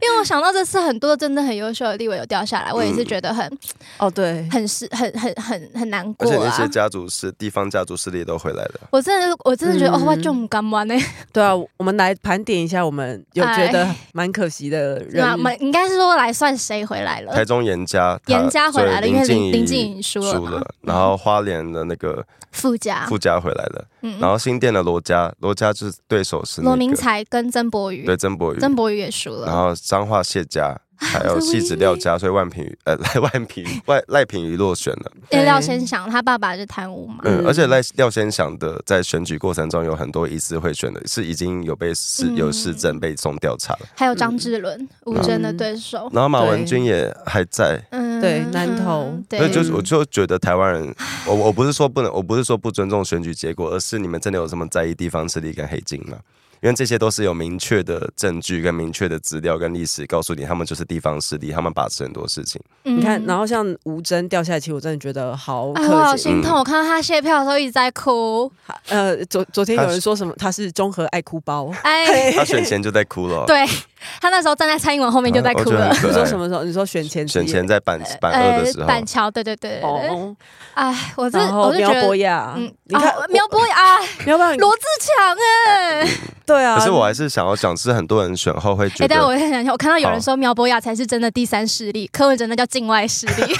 [0.00, 3.58] 因为我想到这次很多真的很优秀的立委有掉下来，我也是觉得很，
[3.98, 6.30] 哦，对，很是很很很很难过。
[6.30, 8.80] 而且那些家族是地方家族势力都回来了。
[8.92, 10.94] 我真的我真的觉得，嗯、哦，哇就很感恩呢。
[11.32, 15.28] 对啊，我们来盘点一下，我们有觉得蛮可惜的人。
[15.32, 17.32] 我们应该是说来算谁回来了？
[17.32, 20.64] 台中严家，严家回来了，因为林林静仪输了，输了。
[20.82, 22.19] 然后花莲的那个。
[22.52, 30.76] 傅家，傅家回来了，嗯、然后新店的罗家，罗家就是对手是罗明才跟曾博宇，对曾博宇，曾博宇也输了，然后彰化谢家。
[31.02, 35.10] 还有戏子廖家，所以万平呃赖万平赖 赖品妤落选了。
[35.30, 37.20] 因为廖先祥他爸爸是贪污嘛。
[37.24, 43.88] 嗯，而且赖廖先祥的在选举过程中有很多疑似贿选的，是已经有被市有市政被送调查了。
[43.94, 47.82] 还有张志伦吴峥的对手，然后马文君也还在。
[47.92, 49.18] 嗯，对，南投。
[49.28, 50.94] 对，所以就是我就觉得台湾人，
[51.26, 56.18] 我我不是说不能，我不是说不尊重选举结果，而是你们真的有这么在意地方势力跟黑金吗？
[56.62, 62.60] 因为这些都是有明确的证据跟明确的资料跟历史告诉你，他们就是地方势力，他们把持很多事情。
[62.84, 66.52] 嗯、你看，然后像吴峥掉下来，其实我真的觉得好可惜，哎、我好心痛。
[66.52, 68.52] 嗯、我看到他卸票的时候一直在哭。
[68.88, 73.46] 呃，昨昨天有人说什么他是综合爱哭包，哎，他选前就在哭了。
[73.46, 73.64] 对，
[74.20, 75.90] 他那时候站在蔡英文后面就在哭了。
[75.90, 76.64] 你说什么时候？
[76.64, 80.36] 你说选前选前在板板二的时候，板桥，对对对对对。
[80.74, 85.36] 哎，我这我就觉得苗博雅，嗯，你看苗博雅，苗博雅，罗志强，
[85.66, 86.08] 哎，
[86.46, 86.78] 对啊。
[86.78, 89.04] 可是我还是想要讲，是很多人选后会觉得。
[89.04, 93.54] 哎，但我想想，我看到有人说苗博雅才是真的第三势力，柯文哲那叫境外势力。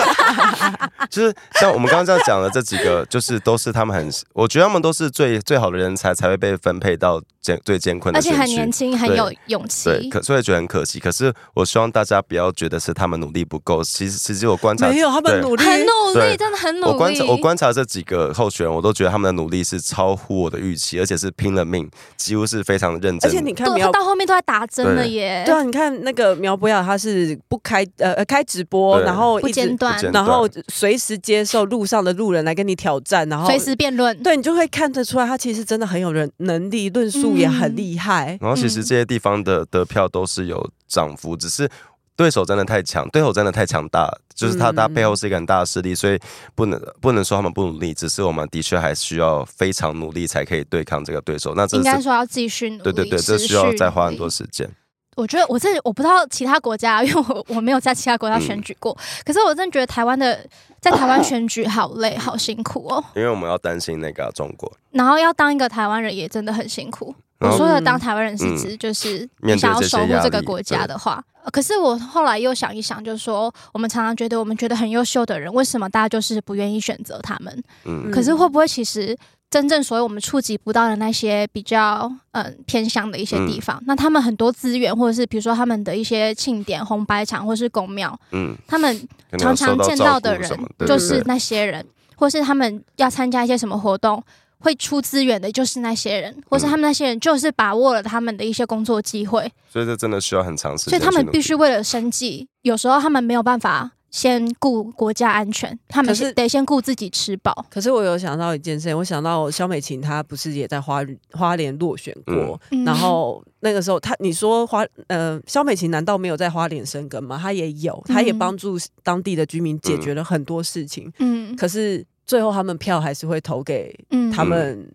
[1.11, 9.91] 就是像我们刚刚这样讲的这几个，就是都是他们很，我觉得他们都是最最好的人才才会被分配到艰最艰困的，而且很年轻，很有勇气。
[9.91, 11.01] 对，可所以觉得很可惜。
[11.01, 16.93] 可是我希望大家不要觉得是他们努力不够，其实其实我观察没有他们努力，很努力，真的很努力。
[16.93, 23.29] 我观察我观察这几个候选人，我都觉得他们的努力是超乎我的预期，而且是拼了命，几乎是非常认真。
[23.29, 25.43] 而且你看，苗到后面都在打针了耶。
[25.45, 34.17] 对啊，你看那个苗博雅，他是不开呃开直播，然后不间断，然后随时接受路上的路人来跟你挑战，然后随时辩论。
[34.23, 38.39] 对，你就会看得出来，他其实真的很有人能力，论述也很厉害。
[38.41, 41.71] 然后其实这些地方的得票都是有涨幅，只是。
[42.17, 46.21] 对手真的太强，对手真的太强大，就是他他背后是一个很大的势力，所以
[46.55, 51.55] 不能不能说他们不努力，只是我们的确还需要非常努力才可以对抗这个对手。
[51.55, 54.69] 那这应该说要继续努力，对对对，这需要再花很多时间。
[55.17, 60.47] 我觉得我这我不知道其他国家， 因为我我没有在其他国家选举过，嗯、可是我真的觉得台湾的
[60.79, 63.03] 在台湾选举好累，好辛苦哦。
[63.17, 67.15] 因为我们要担心那个中国，然后要当一个台湾人也真的很辛苦。
[67.41, 77.63] 我说的当台湾人是指，就是你想要守护这个国家的话，可是我后来又想一想，就是说，我们常常觉得我们觉得很优秀的人，为什么大家就是不愿意选择他们？
[77.85, 79.17] 嗯，可是会不会其实
[79.49, 90.51] 真正所谓我们触及不到的那些比较嗯偏乡的一些地方，那他们很多资源，或者是比如说他们的一些庆典、红白场，或是公庙，嗯，他们常常见到的人
[90.87, 91.83] 就是那些人，
[92.17, 94.23] 或是他们要参加一些什么活动。
[94.61, 100.99] 会出资源的就是那些人，或是他们那些人就是把握了他们的一些工作机会，所以这真的需要很长时间。
[100.99, 107.65] 所以他们必须为了生计，有时候他们没有办法先顾国家安全，他们是得先顾自己吃饱。
[107.71, 111.01] 可是我有想到一件事，我想到肖美琴她不是也在花
[111.33, 117.39] 花莲落选过，嗯、然后那个时候她你说花呃肖美琴难道没有在花莲生根吗？
[117.41, 121.11] 她也有，她也帮助当地的居民解决了很多事情。
[121.19, 122.05] 嗯，可是。
[122.31, 123.93] 最后，他们票还是会投给
[124.33, 124.89] 他们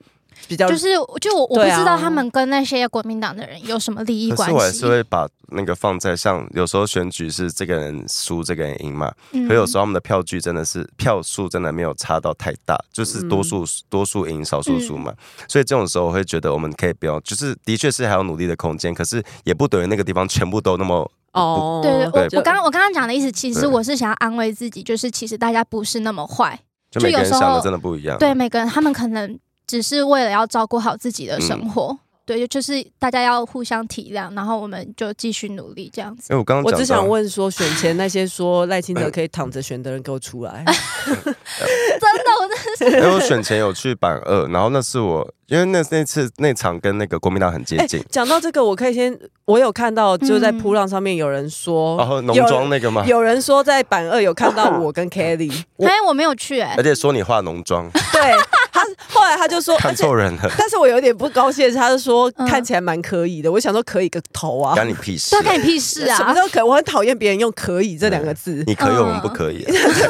[0.47, 0.88] 比较，就是
[1.19, 4.55] 就我我不知道他们跟那些国民党的人有什么利益关系。
[4.55, 9.11] 我还是会把那个放在像有时候选举是这个人输，这个人赢嘛。
[9.49, 15.13] 可有时候他们的票据真的是票数真的没有差到太大，就是多数多数赢，少数输嘛。
[15.49, 21.81] 所以这种时候我会觉得我们可以不要，就是的确是还有努力的空间，可是也不等于那个地方全部都那么哦。
[21.83, 26.57] 对对，我我刚我刚刚讲的意思，其实我是想要安慰自己，就是其实大家不是那么坏。
[27.00, 36.28] 就有时候想的真的不一样，对每个人，他们可能只是为了要照顾好自己的生活，嗯、对，就是大家要互相体谅，然后我们就继续努力这样子。
[36.30, 42.34] 因为我刚刚我只想问说，选前那些说赖清德 可以躺着选的人给我出来， 真的。
[42.86, 45.28] 因为我选前有去板二，然后那是我。
[45.47, 48.03] 因为那那次那场跟那个国民党很接近。
[48.09, 49.15] 讲到这个，我可以先，
[49.45, 53.05] 我有看到就在铺浪上面有人说，然后浓妆那个吗？
[53.05, 55.51] 有人说在板二有看到我跟 Kelly，
[55.86, 58.32] 哎，我没有去，哎，而且说你化浓妆，对
[58.76, 69.63] 他后来他就说 看错人了，但是我有点不高兴，他就说看起来蛮可以的，我想说可以个头啊，干你屁事，对，干你屁事啊，什么都可，我很讨厌别人用可以这两个字，你可以，我们不可以，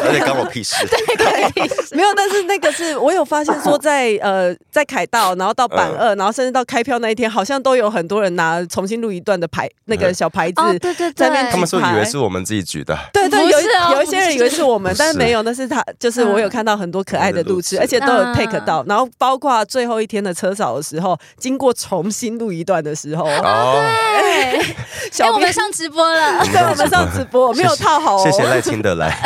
[0.04, 6.16] 而且干我屁事， 对，干你屁事，没有，但是那个是我有发现说在呃在凯道，然后到板二。
[6.16, 13.60] 然后甚至到开票那一天，好像都有很多人拿重新录一段的牌，那个小牌子，对对对，他们说以为是我们自己举的，对对，有
[13.96, 23.84] 有一些人以为是我们，但是没有，那是他，就是我有看到很多可爱的路痴，而且都有 take 到，然后包括最后一天的车少的时候，经过重新录一段的时候，哦。
[24.18, 24.64] 对，
[25.12, 29.18] 小我们上直播了， 对，我们上直播，没有套好，谢谢赖清德来。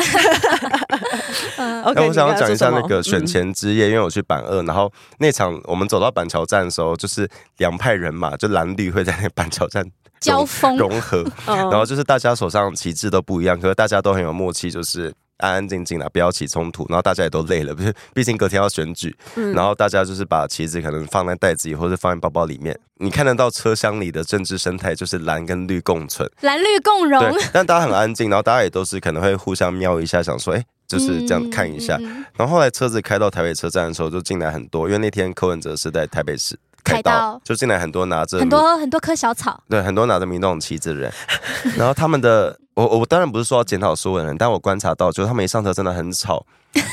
[1.84, 6.70] OK，我想要讲一下那个选前之夜，因为我去板二，然后那场我们走到板桥站的。
[6.70, 7.28] 时候就是
[7.58, 9.84] 两派人马，就蓝绿会在那板桥站
[10.22, 10.78] 交锋。
[10.78, 16.86] 融合，然后就是大家手上旗帜都不一样，可是大家都很有默契，就是安安静静的，不要起冲突。
[16.88, 17.94] 然后大家也都累了，不是？
[18.14, 19.14] 毕竟隔天要选举，
[19.54, 22.80] 然后大家就是把旗子可能放在袋子里，或者放在包包里面。
[23.02, 27.22] 你看得到车厢里的政治生态，就是蓝跟绿共存，蓝绿共荣。
[27.52, 30.64] 但大家很安静，然后大家也都是可能会互相瞄一下，想说，哎。
[30.90, 31.96] 就是这样看一下，
[32.36, 41.14] 然后后来车子开到台北车站的时候，就进来很多，因为那天柯文哲是在台北市开刀，就进来很多拿着很多很多棵小草，对，很多拿着民众旗子的人，
[41.78, 42.58] 然后他们的，
[42.88, 46.46] 我我当然不是说要检讨所有人，但我观察到，就是他们一上车真的很吵，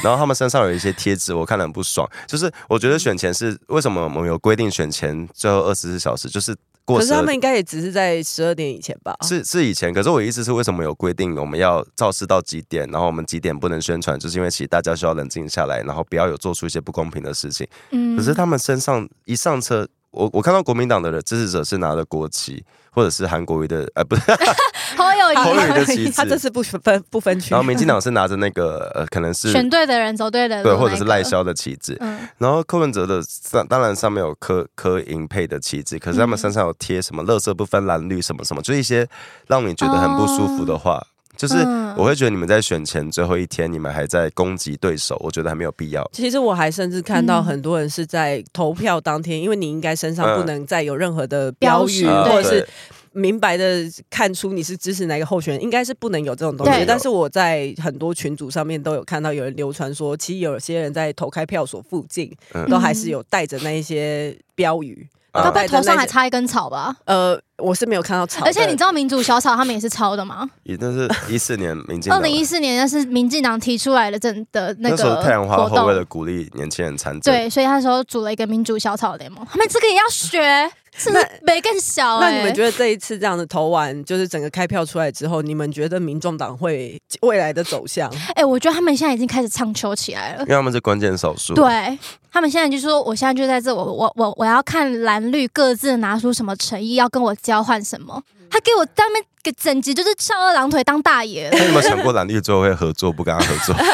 [0.02, 6.56] 然后他们身上有一些贴纸，我看了很不爽，就是我觉得选前是为什么我们有规定选前最后二十四小时，就是。
[6.84, 7.00] 过。
[7.00, 9.12] 可是他们应该也只是在十二点以前吧？
[9.22, 9.92] 是是以前。
[9.92, 14.16] 可是我意思是，为什么有规定我们要造势到几点，然后我们几点不能宣传？
[14.16, 17.66] 就是因为其实大家需要冷静下来，然后不要有做出一些不公平的事情。
[17.90, 18.16] 嗯。
[18.16, 19.84] 可是他们身上一上车，
[20.16, 22.64] 我我看到国民党的人支持者是拿着国旗。
[22.96, 24.22] 或者是韩国瑜的，呃，不是，
[24.96, 25.34] 侯友宜
[25.74, 27.50] 的旗帜，他这次不分不分区。
[27.50, 31.94] 然后民进党是拿着那个，呃， 可能是选对的人走对的，对，或者是赖萧的旗帜。
[32.00, 32.26] 嗯。
[32.38, 39.06] 然后柯文哲的上，当然上面有柯柯银配的旗帜，可是他们身上有贴什么“乐色不分蓝绿”什么什么，就一些
[39.46, 41.06] 让你觉得很不舒服的话。
[41.36, 41.54] 就是
[41.96, 46.08] 我会觉得你们在选前最后一天，你们还在攻击对手，我觉得还没有必要。
[46.12, 52.66] 其实我还甚至看到很多人是在投票当天，因为你应该身上不能再有任何的标语，或者是。
[53.12, 56.84] 明白的看出你是支持哪个候选人，应该是不能有这种东西。
[56.86, 62.30] 但是我在很多群组上面都有看到有人流传说，其实有些人在投开票所附近，
[62.68, 65.08] 都还是有带着那一些标语。
[65.42, 66.94] 他在头上还插一根草吧？
[67.04, 68.44] 呃，我是没有看到草。
[68.44, 70.48] 而且你知道民主小草他们也是抄的吗？
[70.64, 74.96] 也就是一四年民进，二零一四年那是民进党提出来的政的那个。
[74.96, 80.70] 那时候太阳花后为了鼓励年轻人参政，对，所以他说组了一个民主小草联盟，他们这个也要学。
[80.98, 81.10] 是
[81.42, 88.10] 没更小、欸、那你们觉得这一次这样的投完，就是整个开票出来之后，你们觉得民众党会未来的走向？
[88.34, 91.54] 哎、欸，我觉得他们现在已经开始唱秋起来了，因为他们是关键少数。
[91.54, 91.98] 对，
[92.32, 98.22] 他们现在就说，我现在就在这，我我我我要看蓝绿各自拿出什么诚意，要跟我交换什么。
[98.48, 101.50] 他给我当面给整集就是翘二郎腿当大爷。
[101.50, 103.76] 有没有想过蓝绿最后会合作，不跟他合作？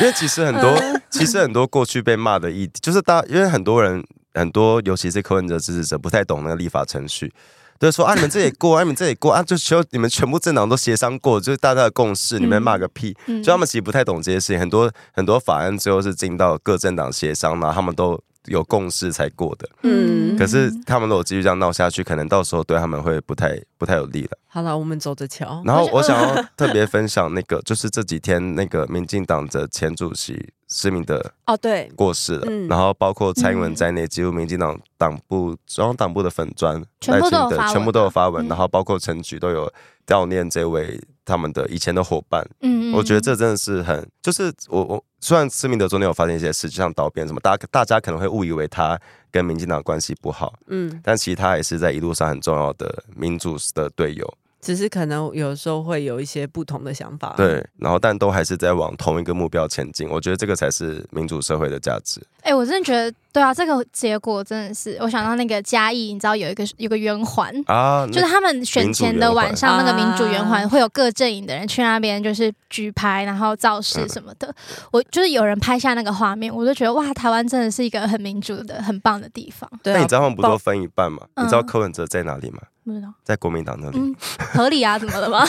[0.00, 4.04] 因为其实很多，其实很多过去被骂的议题，就是大，因为很多人。
[4.34, 7.32] 很多，尤其是柯文哲支持者，不太懂那个立法程序，
[7.78, 13.16] 就是说啊，你们这里过，啊，你们这里过啊，就求你们全部政党都协商过，就是大家的共识，你们骂个屁！
[13.26, 19.68] 嗯、就他们其实不太懂这些事情，很多很多法案最后是进到各政党协商，然后他们都有共识才过的。
[19.82, 24.38] 嗯，可是他们如果继续这样闹下去，可能到时候对他们会不太不太有利了。
[24.48, 25.62] 好了，我们走着瞧。
[25.64, 30.52] 然后我想要特别分享那个，就是这几天那个民进党的前主席。
[30.72, 32.46] 施明德哦，对，过世了。
[32.68, 38.46] 然后包括蔡英文在内，几乎民进党党部、中央党部的粉砖，全部都有发文，全部都有发文。
[38.46, 39.68] 然后包括陈菊都有
[40.06, 40.96] 悼念这位
[41.30, 42.44] 他们的以前的伙伴。
[42.60, 48.98] 嗯，我觉得这真的是很，就是我我虽然施明德中间有发生一些事，就像导编什么，大家大家可能会误以为他
[49.30, 54.34] 跟民进党关系不好，嗯，但其实他也是在一路上很重要的民主的队友。
[54.60, 60.08] 只是可能有时候会有一些不同的想法，对，然后但都还是在往同一个目标前进。
[60.08, 62.20] 我觉得这个才是民主社会的价值。
[62.42, 74.48] 哎、欸，我真的觉得，对啊，这个结果真的是，我想到那个嘉义，你知道有一个有个圆环啊，就是他们选前的晚上，那个民主圆环会有各阵营的人去那边，就是举牌，然后造势什么的。
[74.48, 74.54] 嗯、
[74.92, 79.70] 我就是有人拍下那个画面，我就觉得哇，台湾真的是一个很民主的、很棒的地方。
[79.82, 81.26] 对、啊，那你知道他们不都分一半吗？
[81.34, 82.58] 嗯、你知道柯文哲在哪里吗？
[82.90, 84.14] 不知道，在国民党那里、嗯，
[84.52, 84.98] 合理啊？
[84.98, 85.46] 怎么了吗？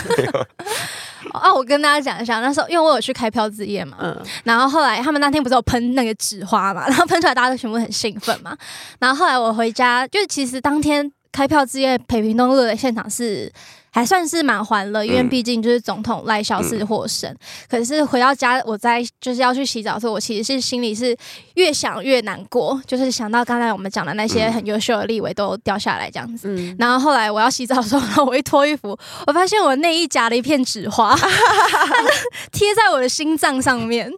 [1.33, 8.55] 啊， 我跟大家讲一下，那时候因为我有去开票之夜嘛，嗯，然后后来他们那天不是有喷那个纸花嘛，然后喷出来大家都全部很兴奋嘛，
[8.99, 13.51] 然后后来我回家，就其实当天开票之夜，北平东路的现场是。
[13.93, 17.29] 还算是蛮欢乐，因为毕竟就是总统赖萧是获胜。
[17.29, 17.37] 嗯、
[17.69, 21.13] 可是回到家，我在就是要去洗澡的时候，我其实是心里是
[21.55, 26.47] 越想越难过，就是想到刚才我们讲的那些很优秀的立委都掉下来这样子。
[26.47, 31.13] 嗯、然后后来我要洗澡的时候，然后我一脱衣服，我发现我内衣夹了一片纸花，
[32.53, 34.07] 贴在我的心脏上面。
[34.07, 34.13] 哦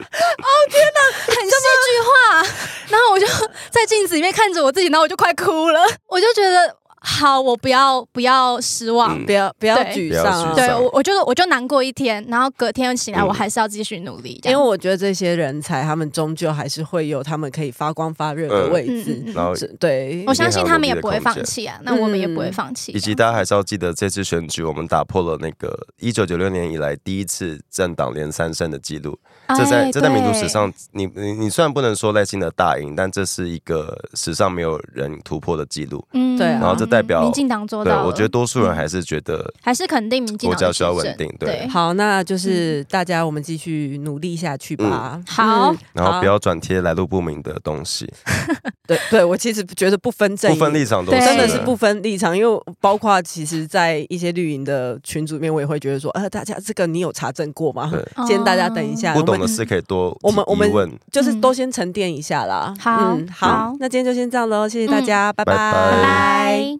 [0.70, 1.01] 天哪，
[1.34, 1.55] 很戏
[1.88, 2.55] 剧化。
[2.89, 3.26] 然后我就
[3.72, 6.78] 在镜子里面看着我自己，然后我就快哭了，我就觉得。
[7.06, 10.56] 好，我不要不要失望，嗯、不要不要沮丧。
[10.56, 14.39] 对，我我就我就难过一天，然后隔天起来，我还是要继续努力。
[14.45, 19.22] 因为我觉得这些人才，他们终究还是会有他们可以发光发热的位置。
[19.26, 21.78] 嗯、然后，对，我相信他们也不会放弃啊。
[21.84, 22.93] 那我们也不会放弃。
[22.93, 29.20] 以及大家还是要记得，这次选举我们打破了那个一九九六年以来第一次政党连三胜的记录。
[29.49, 36.01] 这在这在民族史上，你你你虽然不能说赖清德大赢，但这是一个史上没有人突破的记录。
[36.14, 36.47] 嗯，对。
[36.47, 38.01] 然后这代表民进党做到。
[38.01, 41.33] 对，我觉得多数人还是觉得还是肯定民进党国家需要稳定。
[41.39, 45.21] 对，好，那就是大家我们继续努力下去吧。
[45.27, 48.11] 好，然后不要转贴来路不明的东西。
[48.85, 57.89] 对，对我其实觉得不分阵营、不分立场都真的是不分立场，因为包括其实，在一些绿营的群组里面，我也会觉得说，呃，大家这个你有查证过吗？
[58.27, 59.13] 先大家等一下。
[59.13, 62.73] 不懂的事可以多我们我们就是都先沉淀一下啦。
[62.77, 66.63] 好，好，那今天就先这样喽，谢谢大家，拜拜拜拜。
[66.65, 66.79] 喜